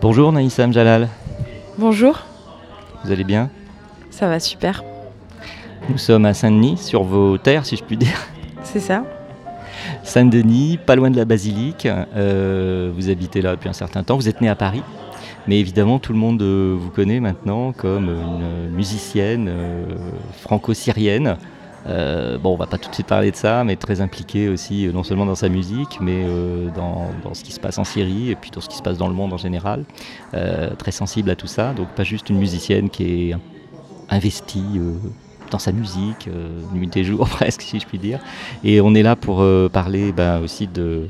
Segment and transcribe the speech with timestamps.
[0.00, 1.08] Bonjour Naïsam Jalal,
[1.78, 2.18] Bonjour,
[3.04, 3.50] vous allez bien?
[4.10, 4.84] Ça va super,
[5.88, 8.18] Nous sommes à Saint-Denis, sur vos terres si je puis dire.
[8.62, 9.04] c'est ça.
[10.02, 14.28] Saint-Denis, pas loin de la basilique, euh, vous habitez là depuis un certain temps, vous
[14.28, 14.82] êtes né à Paris,
[15.46, 19.84] mais évidemment tout le monde euh, vous connaît maintenant comme une musicienne euh,
[20.40, 21.36] franco-syrienne.
[21.86, 24.86] Euh, bon, on va pas tout de suite parler de ça, mais très impliquée aussi,
[24.86, 28.30] euh, non seulement dans sa musique, mais euh, dans, ce qui se passe en Syrie
[28.30, 29.84] et puis dans ce qui se passe dans le monde en général.
[30.78, 33.36] Très sensible à tout ça, donc pas juste une musicienne qui est
[34.10, 34.80] investie
[35.50, 36.28] dans sa musique,
[36.72, 38.20] nuit et jour presque, si je puis dire.
[38.64, 41.08] Et on est là pour parler bah, aussi de,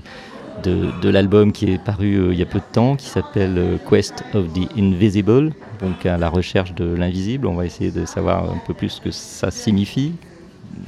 [1.03, 4.69] l'album qui est paru il y a peu de temps, qui s'appelle Quest of the
[4.79, 7.47] Invisible, donc à la recherche de l'invisible.
[7.47, 10.13] On va essayer de savoir un peu plus ce que ça signifie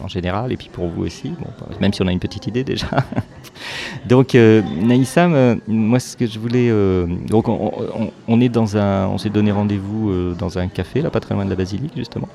[0.02, 1.46] en général, et puis pour vous aussi, bon,
[1.80, 2.86] même si on a une petite idée déjà.
[4.06, 9.06] donc euh, Naïsam, euh, moi ce que je voulais, euh, donc on, est dans un,
[9.08, 11.92] on s'est donné rendez-vous euh, dans un café là, pas très loin de la basilique
[11.96, 12.28] justement,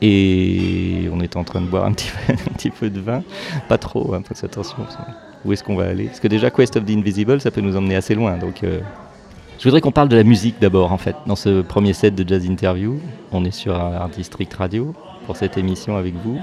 [0.00, 2.32] et on est en train de boire un petit peu,
[2.86, 3.22] un de vin,
[3.68, 4.76] pas trop, hein, attention.
[4.78, 5.02] parce que
[5.44, 6.04] Où est-ce qu'on va aller?
[6.04, 8.60] Parce que déjà Quest of the Invisible, ça peut nous emmener assez loin, donc.
[8.62, 12.26] je voudrais qu'on parle de la musique d'abord, en fait, dans ce premier set de
[12.28, 13.00] Jazz Interview.
[13.32, 14.94] On est sur Art District Radio
[15.28, 16.38] pour cette émission avec vous.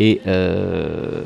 [0.00, 1.22] Et euh,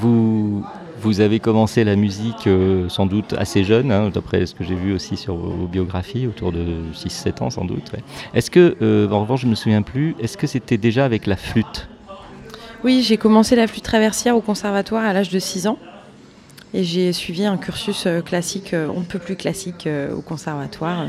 [0.00, 0.64] vous,
[1.00, 4.74] vous avez commencé la musique euh, sans doute assez jeune, hein, d'après ce que j'ai
[4.74, 7.92] vu aussi sur vos, biographies, autour de 6-7 ans sans doute.
[8.34, 11.28] Est-ce que, euh, en revanche, je ne me souviens plus, est-ce que c'était déjà avec
[11.28, 11.88] la flûte?
[12.82, 15.78] Oui, j'ai commencé la flûte traversière au conservatoire à l'âge de 6 ans.
[16.74, 21.06] Et j'ai suivi un cursus classique, on ne peut plus classique au conservatoire,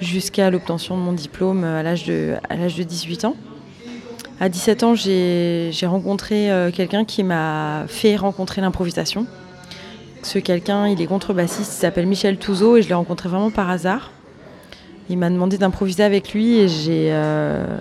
[0.00, 3.36] jusqu'à l'obtention de mon diplôme à l'âge de, de 18 ans.
[4.42, 9.24] À 17 ans, j'ai rencontré euh, quelqu'un qui m'a fait rencontrer l'improvisation.
[10.24, 13.70] Ce quelqu'un, il est contrebassiste, il s'appelle Michel Touzeau et je l'ai rencontré vraiment par
[13.70, 14.10] hasard.
[15.08, 17.10] Il m'a demandé d'improviser avec lui et j'ai...
[17.12, 17.78] euh,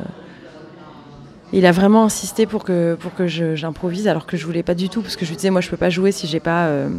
[1.51, 4.75] il a vraiment insisté pour que, pour que je- j'improvise alors que je voulais pas
[4.75, 6.67] du tout parce que je lui disais moi je peux pas jouer si j'ai pas
[6.67, 6.89] euh,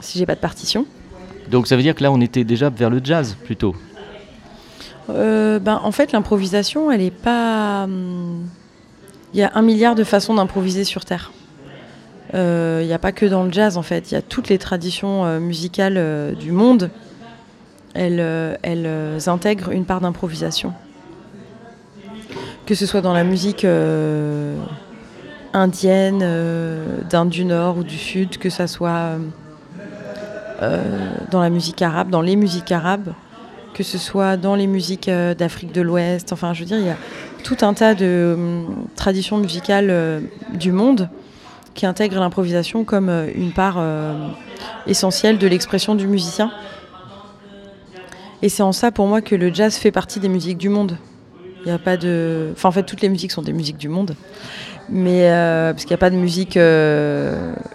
[0.00, 0.84] si j'ai pas de partition.
[1.50, 3.74] Donc ça veut dire que là, on était déjà vers le jazz plutôt?
[5.08, 8.44] Euh, ben en fait l'improvisation elle est pas hum,
[9.34, 11.32] il y a un milliard de façons d'improviser sur terre.
[12.34, 14.48] Euh, Il n'y a pas que dans le jazz en fait, il y a toutes
[14.48, 16.90] les traditions euh, musicales euh, du monde.
[17.94, 20.72] Elles, elles intègrent une part d'improvisation.
[22.66, 23.64] Que ce soit dans la musique
[25.52, 26.26] indienne,
[27.08, 29.10] d'Inde du Nord ou du Sud, que ce soit
[31.30, 33.12] dans la musique arabe, dans les musiques arabes,
[33.74, 36.32] que ce soit dans les musiques d'Afrique de l'Ouest.
[36.32, 36.96] Enfin, je veux dire, il y a
[37.44, 40.20] tout un tas de hum, traditions musicales euh,
[40.54, 41.08] du monde
[41.74, 44.28] qui intègrent l'improvisation comme euh, une part euh,
[44.88, 46.50] essentielle de l'expression du musicien.
[48.42, 50.98] Et c'est en ça pour moi que le jazz fait partie des musiques du monde.
[51.60, 52.50] Il n'y a pas de.
[52.52, 54.16] Enfin, en fait, toutes les musiques sont des musiques du monde.
[54.90, 55.30] Mais.
[55.70, 56.58] parce qu'il n'y a pas de musique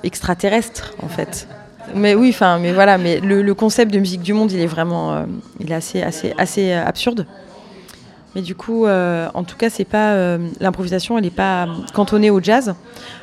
[0.03, 1.47] extraterrestre, en fait.
[1.95, 5.25] Mais oui, enfin, mais voilà, mais le, concept de musique du monde, il est vraiment.
[5.59, 7.25] il est assez, assez, assez absurde.
[8.35, 10.13] Mais du coup, euh, en tout cas, c'est pas.
[10.13, 12.75] euh, L'improvisation, elle n'est pas cantonnée au jazz.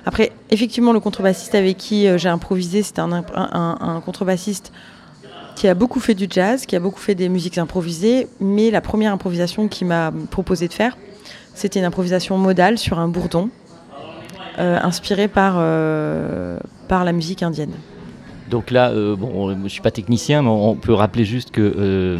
[0.05, 4.73] Après, effectivement, le contrebassiste avec qui euh, j'ai improvisé, c'était un, contrebassiste
[5.55, 8.81] qui a beaucoup fait du jazz, qui a beaucoup fait des musiques improvisées, mais la
[8.81, 10.97] première improvisation qu'il m'a proposé de faire,
[11.55, 13.49] c'était une improvisation modale sur un bourdon,
[14.59, 17.73] euh, inspiré par, euh, par la musique indienne.
[18.51, 22.19] Donc là, euh, bon, je suis pas technicien, mais on peut rappeler juste que euh,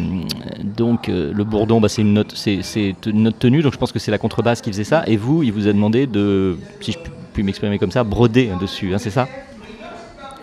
[0.61, 2.61] donc euh, le bourdon, bah, c'est une note, c'est
[3.05, 5.03] une note tenue, donc je pense que c'est la contrebasse qui faisait ça.
[5.07, 6.97] Et vous, il vous a demandé de, si je
[7.33, 9.27] puis m'exprimer comme ça, broder dessus, hein, c'est ça?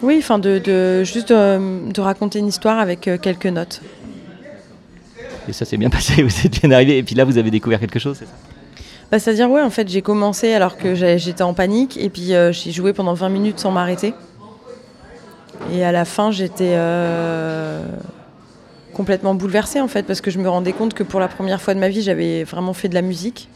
[0.01, 3.83] Oui, enfin de, de juste de, de raconter une histoire avec euh, quelques notes.
[5.49, 6.97] Et ça s'est bien passé, vous êtes bien arrivé.
[6.97, 8.33] Et puis là, vous avez découvert quelque chose, c'est ça?
[9.11, 12.73] Bah, C'est-à-dire, ouais, en fait, j'ai commencé alors que j'étais en panique et puis j'ai
[12.73, 14.15] joué pendant 20 minutes sans m'arrêter.
[15.73, 17.85] Et à la fin, j'étais euh,
[18.93, 21.75] complètement bouleversée en fait parce que je me rendais compte que pour la première fois
[21.75, 23.49] de ma vie, j'avais vraiment fait de la musique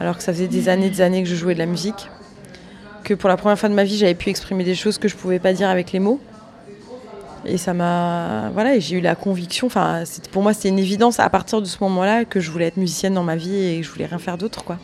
[0.00, 2.08] alors que ça faisait des années, des années que je jouais de la musique.
[3.04, 5.16] Que pour la première fois de ma vie, j'avais pu exprimer des choses que je
[5.16, 6.20] pouvais pas dire avec les mots.
[7.46, 8.50] Et ça m'a.
[8.54, 11.66] Voilà, et j'ai eu la conviction, enfin, pour moi, c'était une évidence à partir de
[11.66, 14.18] ce moment-là que je voulais être musicienne dans ma vie et que je voulais rien
[14.18, 14.78] faire d'autre, quoi.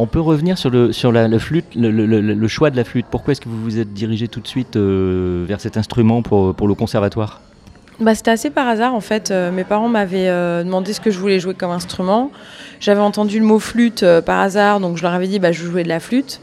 [0.00, 3.06] On peut revenir sur le, sur la, flûte, le, choix de la flûte.
[3.10, 6.54] Pourquoi est-ce que vous vous êtes dirigé tout de suite euh, vers cet instrument pour,
[6.54, 7.40] pour le conservatoire?
[7.98, 9.32] Bah, c'était assez par hasard en fait.
[9.32, 12.30] Euh, mes parents m'avaient euh, demandé ce que je voulais jouer comme instrument.
[12.78, 15.82] J'avais entendu le mot flûte par hasard, donc je leur avais dit bah, je jouais
[15.82, 16.40] de la flûte.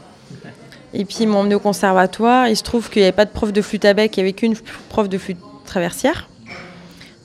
[0.92, 2.48] Et puis ils m'ont emmené au conservatoire.
[2.48, 4.24] Il se trouve qu'il n'y avait pas de prof de flûte à bec, il n'y
[4.24, 4.54] avait qu'une
[4.90, 6.28] prof de flûte traversière.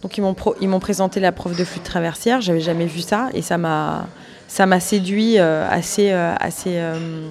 [0.02, 2.40] Donc ils m'ont pro- ils m'ont présenté la prof de flûte traversière.
[2.40, 4.08] J'avais jamais vu ça et ça m'a
[4.52, 7.30] ça m'a séduit euh, assez euh, assez euh,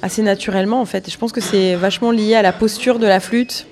[0.00, 1.06] assez naturellement en fait.
[1.06, 3.66] Et je pense que c'est vachement lié à la posture de la flûte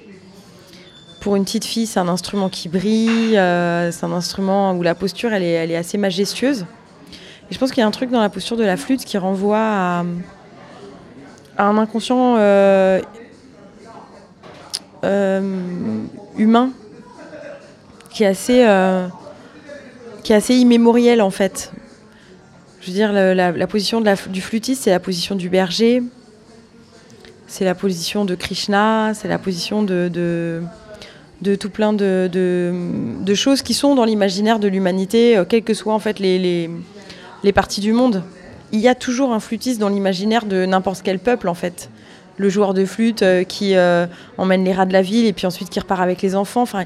[1.23, 5.33] pour une petite fille, c'est un instrument qui brille, c'est un instrument où la posture
[5.33, 6.67] elle est, elle est assez majestueuse.
[7.51, 9.17] Et je pense qu'il y a un truc dans la posture de la flûte qui
[9.17, 10.05] renvoie à,
[11.59, 12.37] un inconscient
[16.37, 16.71] humain
[18.11, 18.67] qui est assez,
[20.23, 21.73] qui est assez immémoriel en fait.
[22.87, 26.05] Je veux dire, la, position du flûtiste, c'est la position du berger,
[27.49, 30.63] c'est la position de Krishna, c'est la position de,
[31.59, 35.99] tout plein de, choses qui sont dans l'imaginaire de l'humanité, euh, quelles que soient en
[35.99, 36.71] fait les,
[37.53, 38.23] parties du monde.
[38.71, 41.91] Il y a toujours un flûtiste dans l'imaginaire de n'importe quel peuple en fait.
[42.37, 44.07] Le joueur de flûte euh, qui euh,
[44.39, 46.63] emmène les rats de la ville et puis ensuite qui repart avec les enfants.
[46.63, 46.85] Enfin,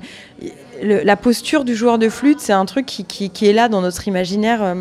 [0.83, 4.75] la posture du joueur de flûte, c'est un truc qui est là dans notre imaginaire.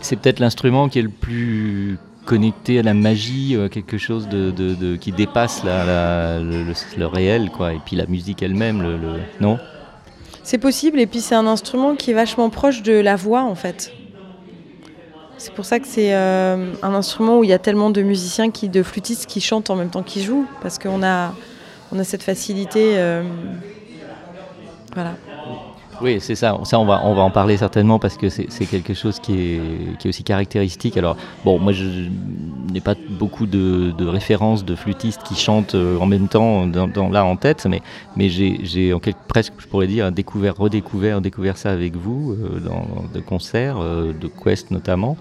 [0.00, 4.96] C'est peut-être l'instrument qui est le plus connecté à la magie, euh, quelque chose de,
[4.96, 7.74] qui dépasse le, réel, quoi.
[7.74, 9.58] Et puis la musique elle-même, le, le- non?
[10.42, 13.54] C'est possible, et puis c'est un instrument qui est vachement proche de la voix en
[13.54, 13.92] fait.
[15.38, 18.50] C'est pour ça que c'est euh, un instrument où il y a tellement de musiciens,
[18.50, 21.34] qui, de flûtistes qui chantent en même temps qu'ils jouent, parce qu'on a,
[21.92, 22.94] on a cette facilité.
[22.96, 23.22] euh,
[24.94, 25.16] voilà.
[26.00, 26.58] Oui, c'est ça.
[26.64, 29.60] Ça, on va, on va en parler certainement parce que c'est quelque chose qui est,
[29.98, 30.96] qui est aussi caractéristique.
[30.96, 31.84] Alors, bon, moi, je
[32.72, 36.66] n'ai pas beaucoup de, références de flûtistes qui chantent euh, en même temps
[37.10, 37.80] là en tête, mais,
[38.16, 38.94] mais j'ai
[39.28, 44.12] presque, je pourrais dire, découvert, redécouvert, découvert ça avec vous euh, dans de concerts, euh,
[44.12, 45.16] de Quest notamment.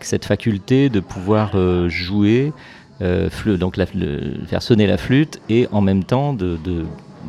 [0.00, 1.52] Cette faculté de pouvoir
[1.88, 2.52] jouer,
[3.00, 3.76] donc
[4.46, 6.58] faire sonner la flûte et en même temps de-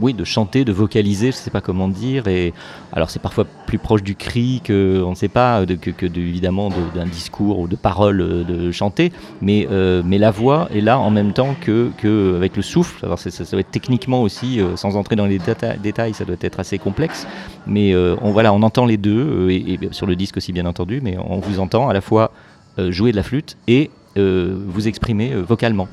[0.02, 2.28] oui, de chanter, de vocaliser, je ne sais pas comment dire.
[2.28, 2.54] Et
[2.94, 6.22] alors c'est parfois plus proche du cri que, on ne sait pas, que, que de-
[6.22, 10.70] évidemment de- d'un discours ou de paroles euh, de chanter, mais, euh, mais la voix
[10.74, 13.06] est là en même temps que, que avec le souffle.
[13.06, 16.26] Alors ça, ça doit être techniquement aussi, euh, sans entrer dans les déta- détails, ça
[16.26, 17.28] doit être assez complexe.
[17.68, 21.18] Mais on, voilà, on entend les deux, et, sur le disque aussi bien entendu, mais
[21.18, 22.32] on vous entend à la fois
[22.78, 25.88] jouer de la flûte et vous exprimer vocalement.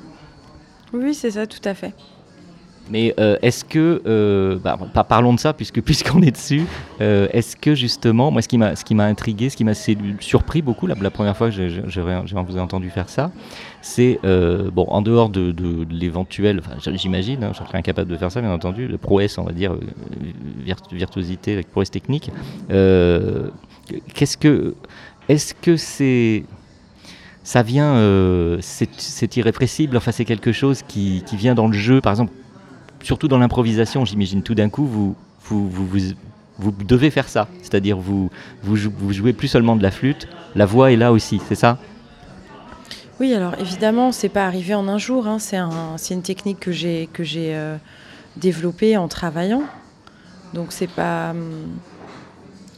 [0.93, 1.93] Oui, c'est ça, tout à fait.
[2.89, 4.79] Mais euh, est-ce que, euh, bah,
[5.09, 6.63] parlons de ça puisque puisqu'on est dessus,
[7.01, 9.75] euh, est-ce que justement, moi ce qui m'a ce qui m'a intrigué, ce qui m'a
[10.21, 11.83] surpris beaucoup la, la première fois que j'ai-
[12.47, 13.33] vous ai entendu faire ça,
[13.83, 15.53] c'est bon en dehors de,
[15.91, 16.61] l'éventuel,
[16.95, 19.75] j'imagine, hein, je serais incapable de faire ça bien entendu, le prouesse on va dire,
[20.65, 22.31] virt- virtuosité, avec prouesse technique.
[22.69, 24.75] Qu'est-ce que,
[25.29, 26.45] est-ce que c'est
[27.43, 27.97] ça vient,
[28.61, 32.33] c'est irrépressible, enfin c'est quelque chose qui, qui vient dans le jeu, par exemple
[33.03, 35.15] surtout dans l'improvisation, j'imagine, tout d'un coup, vous,
[36.85, 37.49] devez faire ça.
[37.63, 38.31] C'est-à-dire, vous,
[38.63, 41.55] vous, jou- vous jouez plus seulement de la flûte, la voix est là aussi, c'est
[41.55, 41.79] ça?
[43.19, 45.27] Oui, alors évidemment, c'est pas arrivé en un jour.
[45.27, 47.77] hein, C'est un, une technique que j'ai euh,
[48.37, 49.63] développée en travaillant.
[50.53, 51.31] Donc c'est pas.
[51.31, 51.67] hum,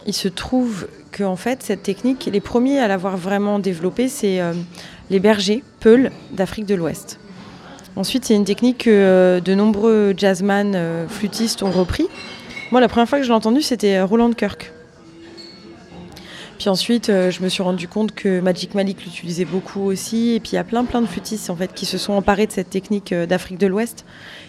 [0.06, 4.40] Il se trouve que en fait cette technique, les premiers à l'avoir vraiment développée, c'est
[4.40, 4.54] euh,
[5.10, 7.18] les bergers Peul d'Afrique de l'Ouest.
[7.98, 12.06] Ensuite, c'est une technique que euh, de nombreux jazzman euh, flûtistes ont repris.
[12.70, 14.72] Moi, la première fois que je l'ai entendu, c'était euh, Roland Kirk.
[16.60, 20.34] Puis ensuite, je me suis rendu compte que Magic Malik l'utilisait beaucoup aussi.
[20.34, 22.48] Et puis il y a plein plein de flûtistes en fait qui se sont emparés
[22.48, 24.04] de cette technique d'Afrique de l'Ouest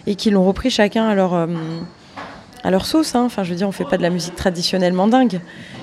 [0.08, 3.14] et qui l'ont repris chacun à leur, sauce.
[3.14, 3.22] hein.
[3.24, 5.40] Enfin, je veux dire, on fait pas de la musique traditionnellement dingue,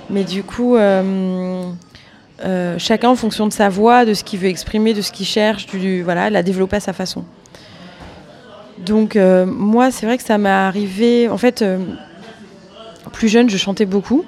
[0.09, 0.75] mais du coup,
[2.77, 5.65] chacun en fonction de sa voix, de ce qu'il veut exprimer, de ce qu'il cherche,
[5.67, 7.23] du, voilà, l'a développé à sa façon.
[8.85, 11.29] Donc euh, moi, c'est vrai que ça m'est arrivé.
[11.29, 11.79] En fait, euh,
[13.11, 14.23] plus jeune, je chantais beaucoup.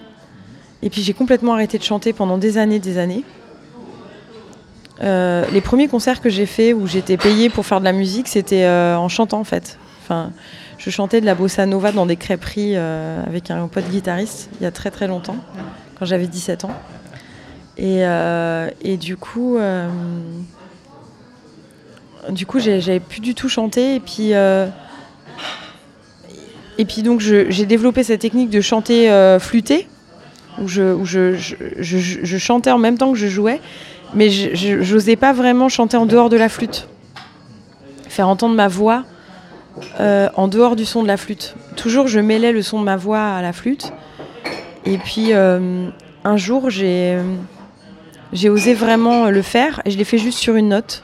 [0.81, 3.23] Et puis j'ai complètement arrêté de chanter pendant des années, des années.
[5.01, 8.27] Euh, les premiers concerts que j'ai faits où j'étais payée pour faire de la musique,
[8.27, 9.77] c'était en chantant en fait.
[10.77, 14.65] Je chantais de la bossa nova dans des crêperies avec un pote guitariste il y
[14.65, 15.35] a très très longtemps,
[15.97, 16.71] quand j'avais 17 ans.
[17.77, 19.57] Et, du coup,
[22.29, 23.95] du coup, j'avais plus du tout chanté.
[23.95, 24.67] Et puis, euh,
[26.77, 29.87] et puis donc, j'ai développé cette technique de chanter euh, flûté,
[30.61, 33.61] où, je, chantais en même temps que je jouais,
[34.13, 36.87] mais je- n'osais pas vraiment chanter en dehors de la flûte.
[38.07, 39.03] Faire entendre ma voix
[39.99, 41.55] euh, en dehors du son de la flûte.
[41.75, 43.93] Toujours, je mêlais le son de ma voix à la flûte.
[44.85, 45.89] Et puis, euh,
[46.23, 47.19] un jour, j'ai
[48.45, 51.03] osé vraiment le faire et je l'ai fait juste sur une note.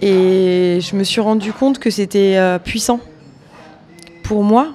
[0.00, 3.00] Et je me suis rendu compte que c'était euh, puissant
[4.22, 4.68] pour moi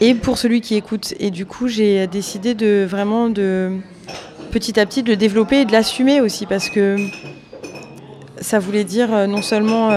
[0.00, 1.14] et pour celui qui écoute.
[1.18, 3.78] Et du coup, j'ai décidé de vraiment de
[4.50, 6.96] petit à petit de le développer et de l'assumer aussi parce que
[8.40, 9.90] ça voulait dire euh, non seulement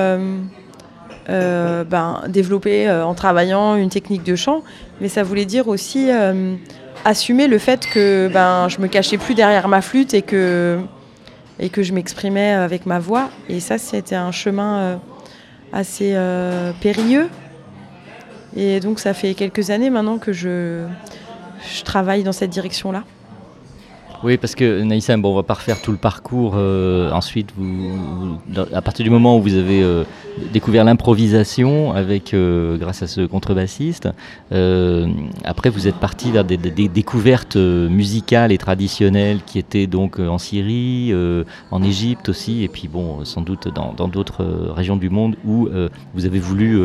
[1.30, 4.64] euh, ben, développer en travaillant une technique de chant,
[5.02, 6.10] mais ça voulait dire aussi
[7.06, 10.80] assumer le fait que ben, je me cachais plus derrière ma flûte et que,
[11.64, 13.30] et que je m'exprimais avec ma voix.
[13.48, 14.96] Et ça, c'était un chemin euh,
[15.72, 17.30] assez euh, périlleux.
[18.58, 20.86] Et donc, ça fait quelques années maintenant que je,
[21.74, 23.06] je travaille dans cette direction-là.
[24.24, 26.54] Oui, parce que Naïssa, bon, on va pas refaire tout le parcours.
[26.56, 28.38] euh, ensuite, vous,
[28.74, 30.06] à partir du moment où vous avez euh,
[30.54, 34.08] découvert l'improvisation avec, euh, grâce à ce contrebassiste,
[34.54, 35.08] euh,
[35.44, 40.22] après vous êtes parti vers des, des- découvertes euh, musicales et traditionnelles qui étaient donc
[40.22, 41.14] euh, en Syrie,
[41.72, 45.68] en Égypte aussi, et puis bon, sans doute dans d'autres régions du monde où
[46.14, 46.80] vous avez voulu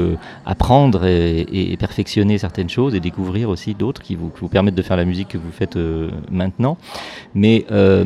[0.45, 4.75] apprendre et, et- perfectionner certaines choses et découvrir aussi d'autres qui vous, qui vous permettent
[4.75, 5.79] de faire la musique que vous faites
[6.31, 6.77] maintenant.
[7.35, 8.05] Mais euh,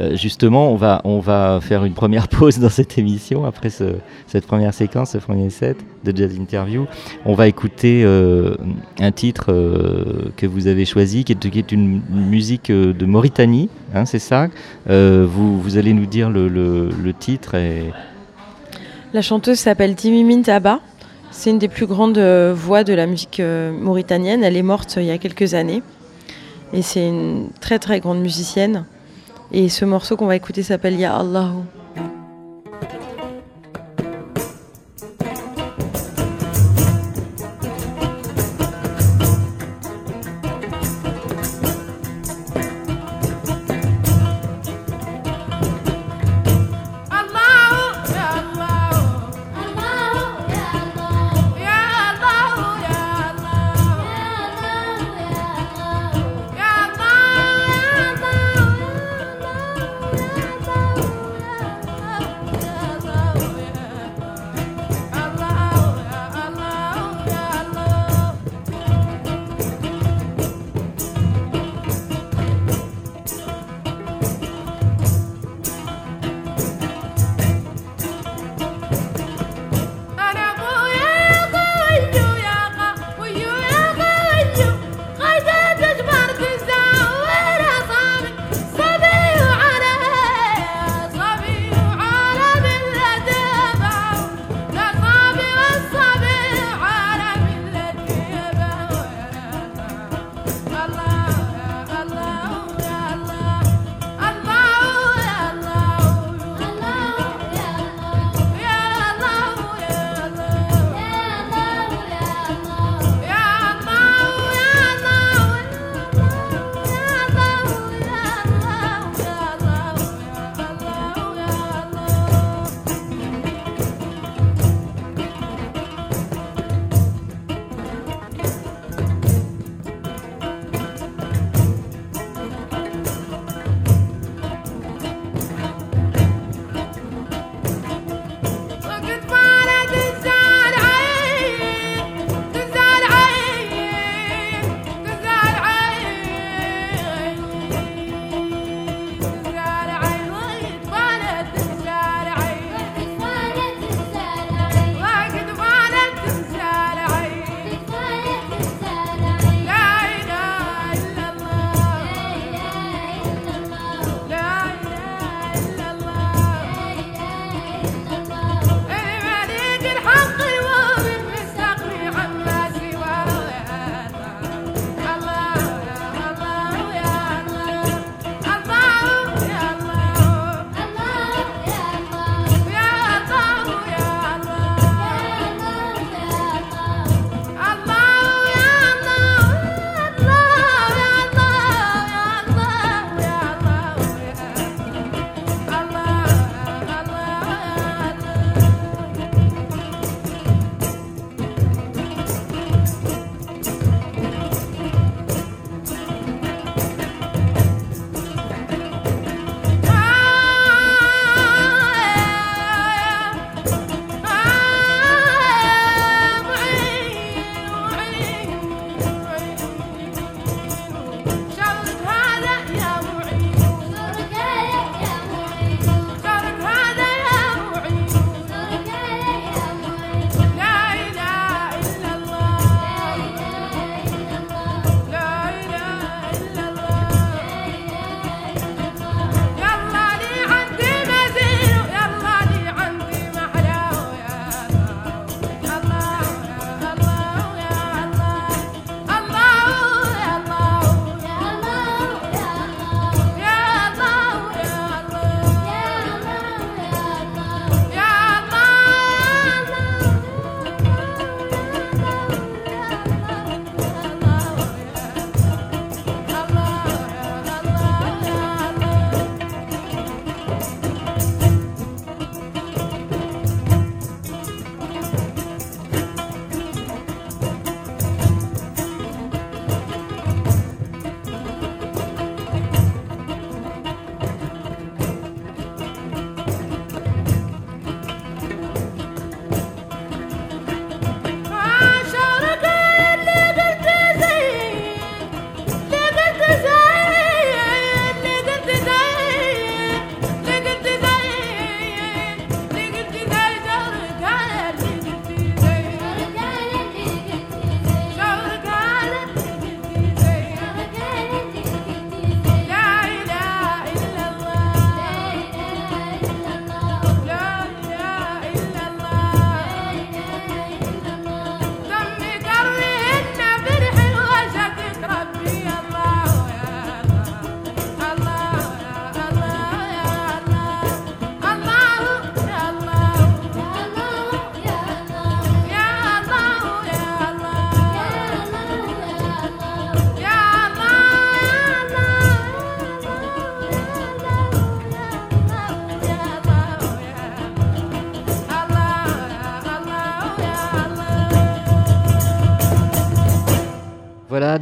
[0.00, 3.96] euh, justement, on va, on va faire une première pause dans cette émission après ce-
[4.26, 6.86] cette première séquence, ce premier set de Jazz Interview.
[7.26, 8.56] On va écouter euh,
[8.98, 9.46] un titre
[10.36, 14.48] que vous avez choisi, qui est, une musique de Mauritanie, hein, c'est ça?
[14.88, 17.84] Vous, vous allez nous dire le, titre et,
[19.12, 20.80] La chanteuse s'appelle Timimine Taba.
[21.30, 24.44] C'est une des plus grandes voix de la musique mauritanienne.
[24.44, 25.82] Elle est morte il y a quelques années.
[26.74, 28.84] Et c'est une très très grande musicienne.
[29.52, 31.62] Et ce morceau qu'on va écouter s'appelle Ya Allahu.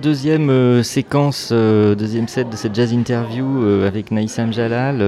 [0.03, 4.99] Deuxième euh, séquence, euh, deuxième set de cette jazz interview euh, avec Naïsam Jalal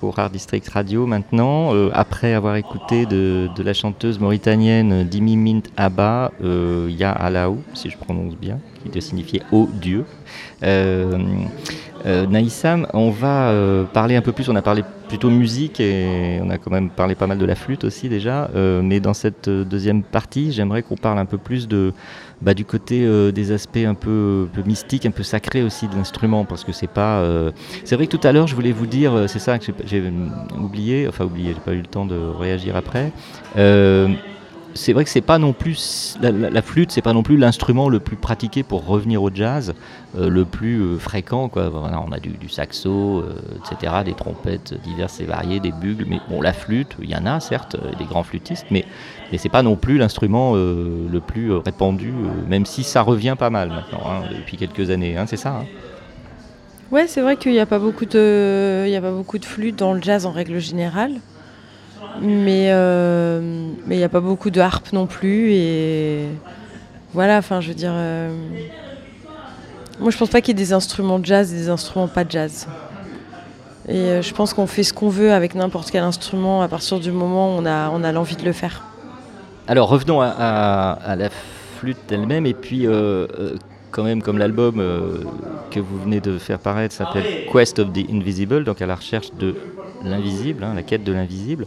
[0.00, 1.72] pour Art District Radio maintenant.
[1.92, 7.58] Après avoir écouté de, la chanteuse mauritanienne Dimi Mint Abba, euh, il y a Alaou,
[7.74, 10.04] si je prononce bien, qui doit signifier Ô Dieu.
[12.06, 16.38] Euh, Naïsam, on va euh, parler un peu plus, on a parlé plutôt musique et
[16.42, 19.14] on a quand même parlé pas mal de la flûte aussi déjà, euh, mais dans
[19.14, 21.92] cette euh, deuxième partie, j'aimerais qu'on parle un peu plus de,
[22.40, 26.62] bah, du côté des aspects un peu, mystiques, un peu sacrés aussi de l'instrument, parce
[26.62, 27.24] que c'est pas.
[27.84, 30.12] C'est vrai que tout à l'heure, je voulais vous dire, c'est ça que j'ai-
[30.60, 33.10] oublié, enfin oublié, j'ai pas eu le temps de réagir après.
[34.74, 37.36] C'est vrai que c'est pas non plus la, la- la flûte, c'est pas non plus
[37.36, 39.74] l'instrument le plus pratiqué pour revenir au jazz,
[40.14, 41.50] euh, le plus euh, fréquent.
[41.56, 46.04] On a du, saxo, euh, etc., des trompettes diverses et variées, des bugles.
[46.06, 48.86] Mais bon, la flûte, il y en a certes, des grands flûtistes, mais
[49.32, 52.12] mais c'est pas non plus l'instrument le plus répandu,
[52.46, 55.16] même si ça revient pas mal maintenant hein, depuis quelques années.
[55.16, 55.50] hein, c'est ça.
[55.56, 55.68] hein.
[56.90, 59.44] Ouais, c'est vrai qu'il n'y a pas beaucoup de, il y a pas beaucoup de
[59.44, 61.20] flûte dans le jazz en règle générale,
[62.20, 63.40] mais euh,
[63.86, 66.24] mais il n'y a pas beaucoup de harpe non plus et
[67.14, 67.38] voilà.
[67.38, 68.30] Enfin, je veux dire, euh,
[70.00, 72.24] moi je pense pas qu'il y ait des instruments de jazz et des instruments pas
[72.24, 72.66] de jazz.
[73.88, 77.00] Et euh, je pense qu'on fait ce qu'on veut avec n'importe quel instrument à partir
[77.00, 78.84] du moment où on a on a l'envie de le faire.
[79.66, 81.28] Alors revenons à, à- la
[81.78, 82.86] flûte elle-même et puis
[83.90, 85.24] quand même comme l'album euh,
[85.70, 89.32] que vous venez de faire paraître s'appelle Quest of the Invisible, donc à la recherche
[89.34, 89.54] de
[90.02, 91.66] l'invisible, hein, la quête de l'invisible.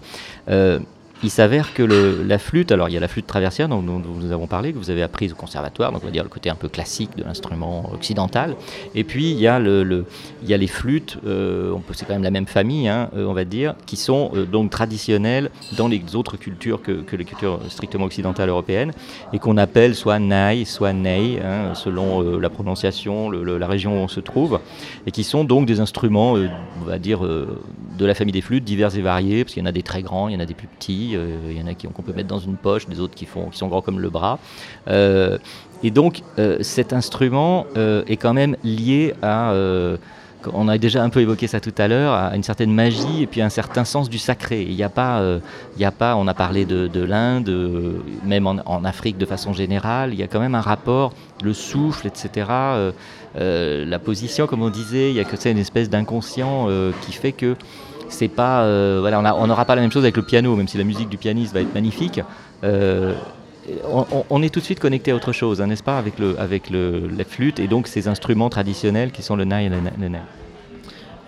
[0.50, 0.80] euh,
[1.24, 4.32] il s'avère que le- la flûte, alors il y a la flûte traversière dont, nous
[4.32, 6.56] avons parlé, que vous avez apprise au conservatoire, donc on va dire le côté un
[6.56, 8.56] peu classique de l'instrument occidental.
[8.96, 13.10] Et puis il y a, les flûtes, euh, c'est quand même la même famille, hein,
[13.16, 17.26] euh, on va dire, qui sont euh, donc traditionnelles dans les autres cultures que, les
[17.26, 18.92] cultures strictement occidentales européennes,
[19.34, 24.08] et qu'on appelle soit nai, soit nei, hein, selon la prononciation, la région où on
[24.08, 24.60] se trouve,
[25.06, 28.96] et qui sont donc des instruments, on va dire, de la famille des flûtes, divers
[28.96, 30.54] et variés, parce qu'il y en a des très grands, il y en a des
[30.54, 33.00] plus petits, euh, il y en a qui- qu'on peut mettre dans une poche, des
[33.00, 34.40] autres qui, font, qui sont grands comme le bras.
[34.88, 35.38] Euh,
[35.84, 39.54] et donc, euh, cet instrument est quand même lié à.
[40.54, 43.28] on a déjà un peu évoqué ça tout à l'heure, à une certaine magie et
[43.28, 44.64] puis à un certain sens du sacré.
[44.64, 45.40] Il n'y a pas, euh,
[45.84, 47.52] a pas, on a parlé de, de l'Inde,
[48.26, 52.08] même en, Afrique de façon générale, il y a quand même un rapport, le souffle,
[52.08, 52.48] etc.
[53.36, 56.68] la position, comme on disait, il y a que c'est une espèce d'inconscient
[57.02, 57.56] qui fait que
[58.14, 60.78] c'est pas, euh, voilà, on n'aura pas la même chose avec le piano, même si
[60.78, 62.22] la musique du pianiste va être magnifique.
[62.64, 63.14] Euh,
[64.30, 66.70] on, est tout de suite connecté à autre chose, hein, n'est-ce pas, avec, le, avec
[66.70, 70.18] le, la flûte et donc ces instruments traditionnels qui sont le nai et le, le.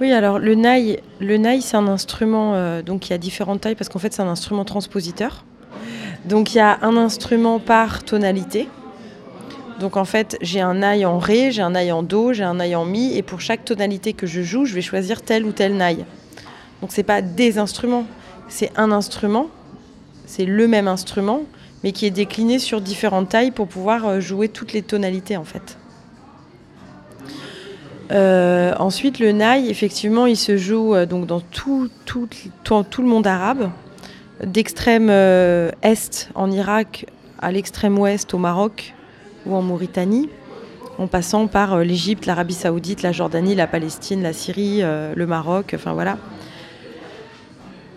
[0.01, 3.75] Oui, alors le nai, le nai c'est un instrument euh, donc il a différentes tailles
[3.75, 5.45] parce qu'en fait c'est un instrument transpositeur.
[6.25, 8.67] Donc il y a un instrument par tonalité.
[9.79, 12.55] Donc en fait j'ai un nai en ré, j'ai un nai en do, j'ai un
[12.55, 15.51] nai en mi et pour chaque tonalité que je joue, je vais choisir tel ou
[15.51, 15.97] tel nai.
[16.83, 18.03] Donc c'est pas des instruments,
[18.49, 19.47] c'est un instrument,
[20.25, 21.43] c'est le même instrument
[21.81, 25.45] mais qui est décliné sur différentes tailles pour pouvoir euh, jouer toutes les tonalités en
[25.45, 25.77] fait.
[28.11, 33.69] Euh, ensuite, le naï, effectivement, il se joue euh, donc dans tout, le monde arabe,
[34.43, 37.05] d'extrême est en Irak
[37.39, 38.93] à l'extrême ouest au Maroc
[39.45, 40.27] ou en Mauritanie,
[40.97, 45.93] en passant par l'Égypte, l'Arabie saoudite, la Jordanie, la Palestine, la Syrie, le Maroc, enfin
[45.93, 46.17] voilà.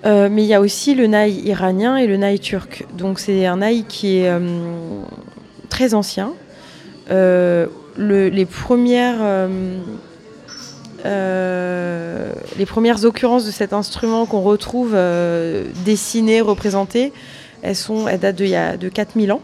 [0.07, 2.85] Euh, mais il y a aussi le naï iranien et le naï turc.
[2.97, 4.39] Donc c'est un naï qui est euh,
[5.69, 6.33] très ancien.
[7.11, 7.67] Euh,
[7.97, 9.17] le- les premières
[12.59, 14.97] les premières occurrences de cet instrument qu'on retrouve
[15.85, 17.13] dessinées, représentées,
[17.63, 19.41] elles, sont, elles datent de, il y a- de 4000 ans.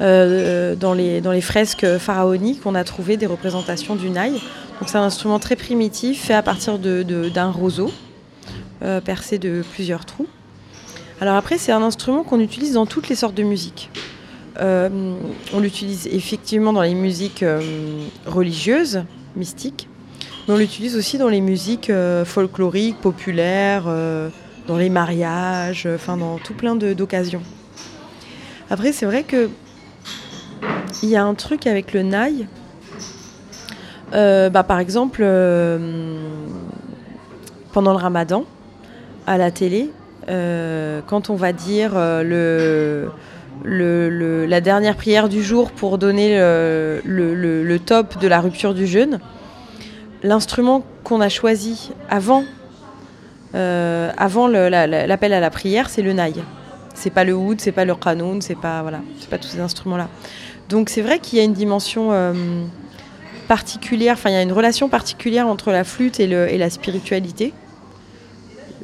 [0.00, 4.32] Dans, les, dans les fresques pharaoniques, on a trouvé des représentations du naï.
[4.32, 7.90] Donc c'est un instrument très primitif, fait à partir de- de- d'un roseau,
[8.82, 10.28] euh, percé de plusieurs trous.
[11.20, 13.90] Alors après, c'est un instrument qu'on utilise dans toutes les sortes de musique.
[14.60, 14.88] Euh,
[15.54, 17.60] on l'utilise effectivement dans les musiques euh,
[18.26, 19.88] religieuses, mystiques,
[20.46, 23.84] mais on l'utilise aussi dans les musiques euh, folkloriques, populaires,
[24.66, 27.42] dans les mariages, enfin dans tout plein d'occasions.
[28.70, 29.48] Après, c'est vrai que
[31.02, 32.46] il y a un truc avec le naï.
[34.12, 35.22] Bah, par exemple,
[37.72, 38.44] pendant le ramadan,
[39.26, 39.90] à la télé,
[40.28, 43.08] euh, quand on va dire euh,
[43.64, 49.18] la dernière prière du jour pour donner le, le- top de la rupture du jeûne,
[50.22, 52.44] l'instrument qu'on a choisi avant,
[53.54, 54.10] euh,
[55.06, 56.34] l'appel à la prière, c'est le naï.
[56.94, 59.60] C'est pas le oud, c'est pas le qanoun, c'est pas voilà, c'est pas tous ces
[59.60, 60.08] instruments-là.
[60.68, 62.32] Donc c'est vrai qu'il y a une dimension euh,
[63.48, 66.26] particulière, enfin il y a une relation particulière entre la flûte et
[66.58, 67.52] la spiritualité.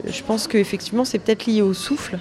[0.06, 2.18] Je pense qu'effectivement c'est peut-être lié au souffle.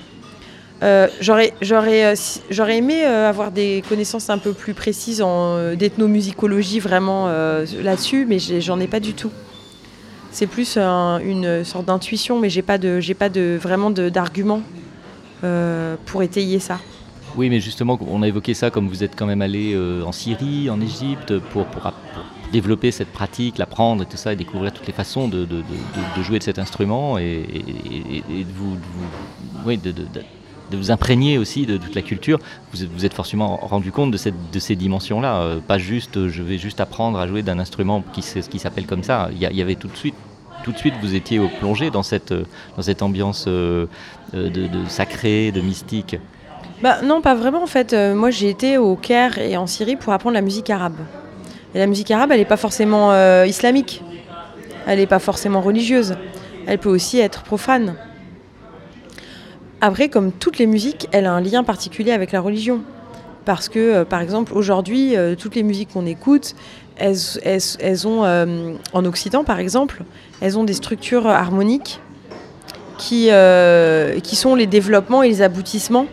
[0.84, 2.16] Euh, j'aurais, j'aurais, euh,
[2.52, 8.38] j'aurais aimé euh, avoir des connaissances un peu plus précises en d'ethnomusicologie vraiment là-dessus, mais
[8.40, 9.32] j'en ai pas du tout.
[10.32, 14.62] C'est plus un- une sorte d'intuition, mais j'ai pas de, j'ai pas de vraiment d'argument
[16.06, 16.80] pour étayer ça.
[17.36, 20.70] Oui, mais justement, on a évoqué ça comme vous êtes quand même allé en Syrie,
[20.70, 24.88] en Égypte, pour, pour, pour développer cette pratique, l'apprendre et tout ça, et découvrir toutes
[24.88, 25.48] les façons de,
[26.22, 27.46] jouer de cet instrument et,
[28.56, 28.78] vous,
[29.76, 32.40] de vous- imprégner aussi de toute la culture.
[32.74, 36.58] Vous vous êtes forcément rendu compte de, ces dimensions-là, euh, pas juste euh, je vais
[36.58, 39.30] juste apprendre à jouer d'un instrument qui, qui s'appelle comme ça.
[39.34, 40.16] Il y, avait tout de suite.
[40.64, 42.44] Tout de suite, vous étiez plongé dans cette, euh,
[42.76, 43.88] dans cette ambiance de,
[44.88, 46.18] sacré, de mystique.
[46.82, 47.94] Bah non, pas vraiment en fait.
[47.94, 50.98] Moi j'ai été au Caire et en Syrie pour apprendre la musique arabe.
[51.76, 54.04] Et la musique arabe, elle n'est pas forcément euh, islamique.
[54.88, 56.16] Elle n'est pas forcément religieuse.
[56.66, 57.96] Elle peut aussi être profane.
[59.82, 62.82] Après, comme toutes les musiques, elle a un lien particulier avec la religion.
[63.46, 66.56] Parce que, euh, par exemple, aujourd'hui, euh, toutes les musiques qu'on écoute,
[66.98, 68.24] elles, elles- ont,
[68.94, 70.02] en Occident par exemple,
[70.42, 72.00] elles ont des structures harmoniques
[72.98, 73.30] qui,
[74.24, 76.08] qui sont les développements et les aboutissements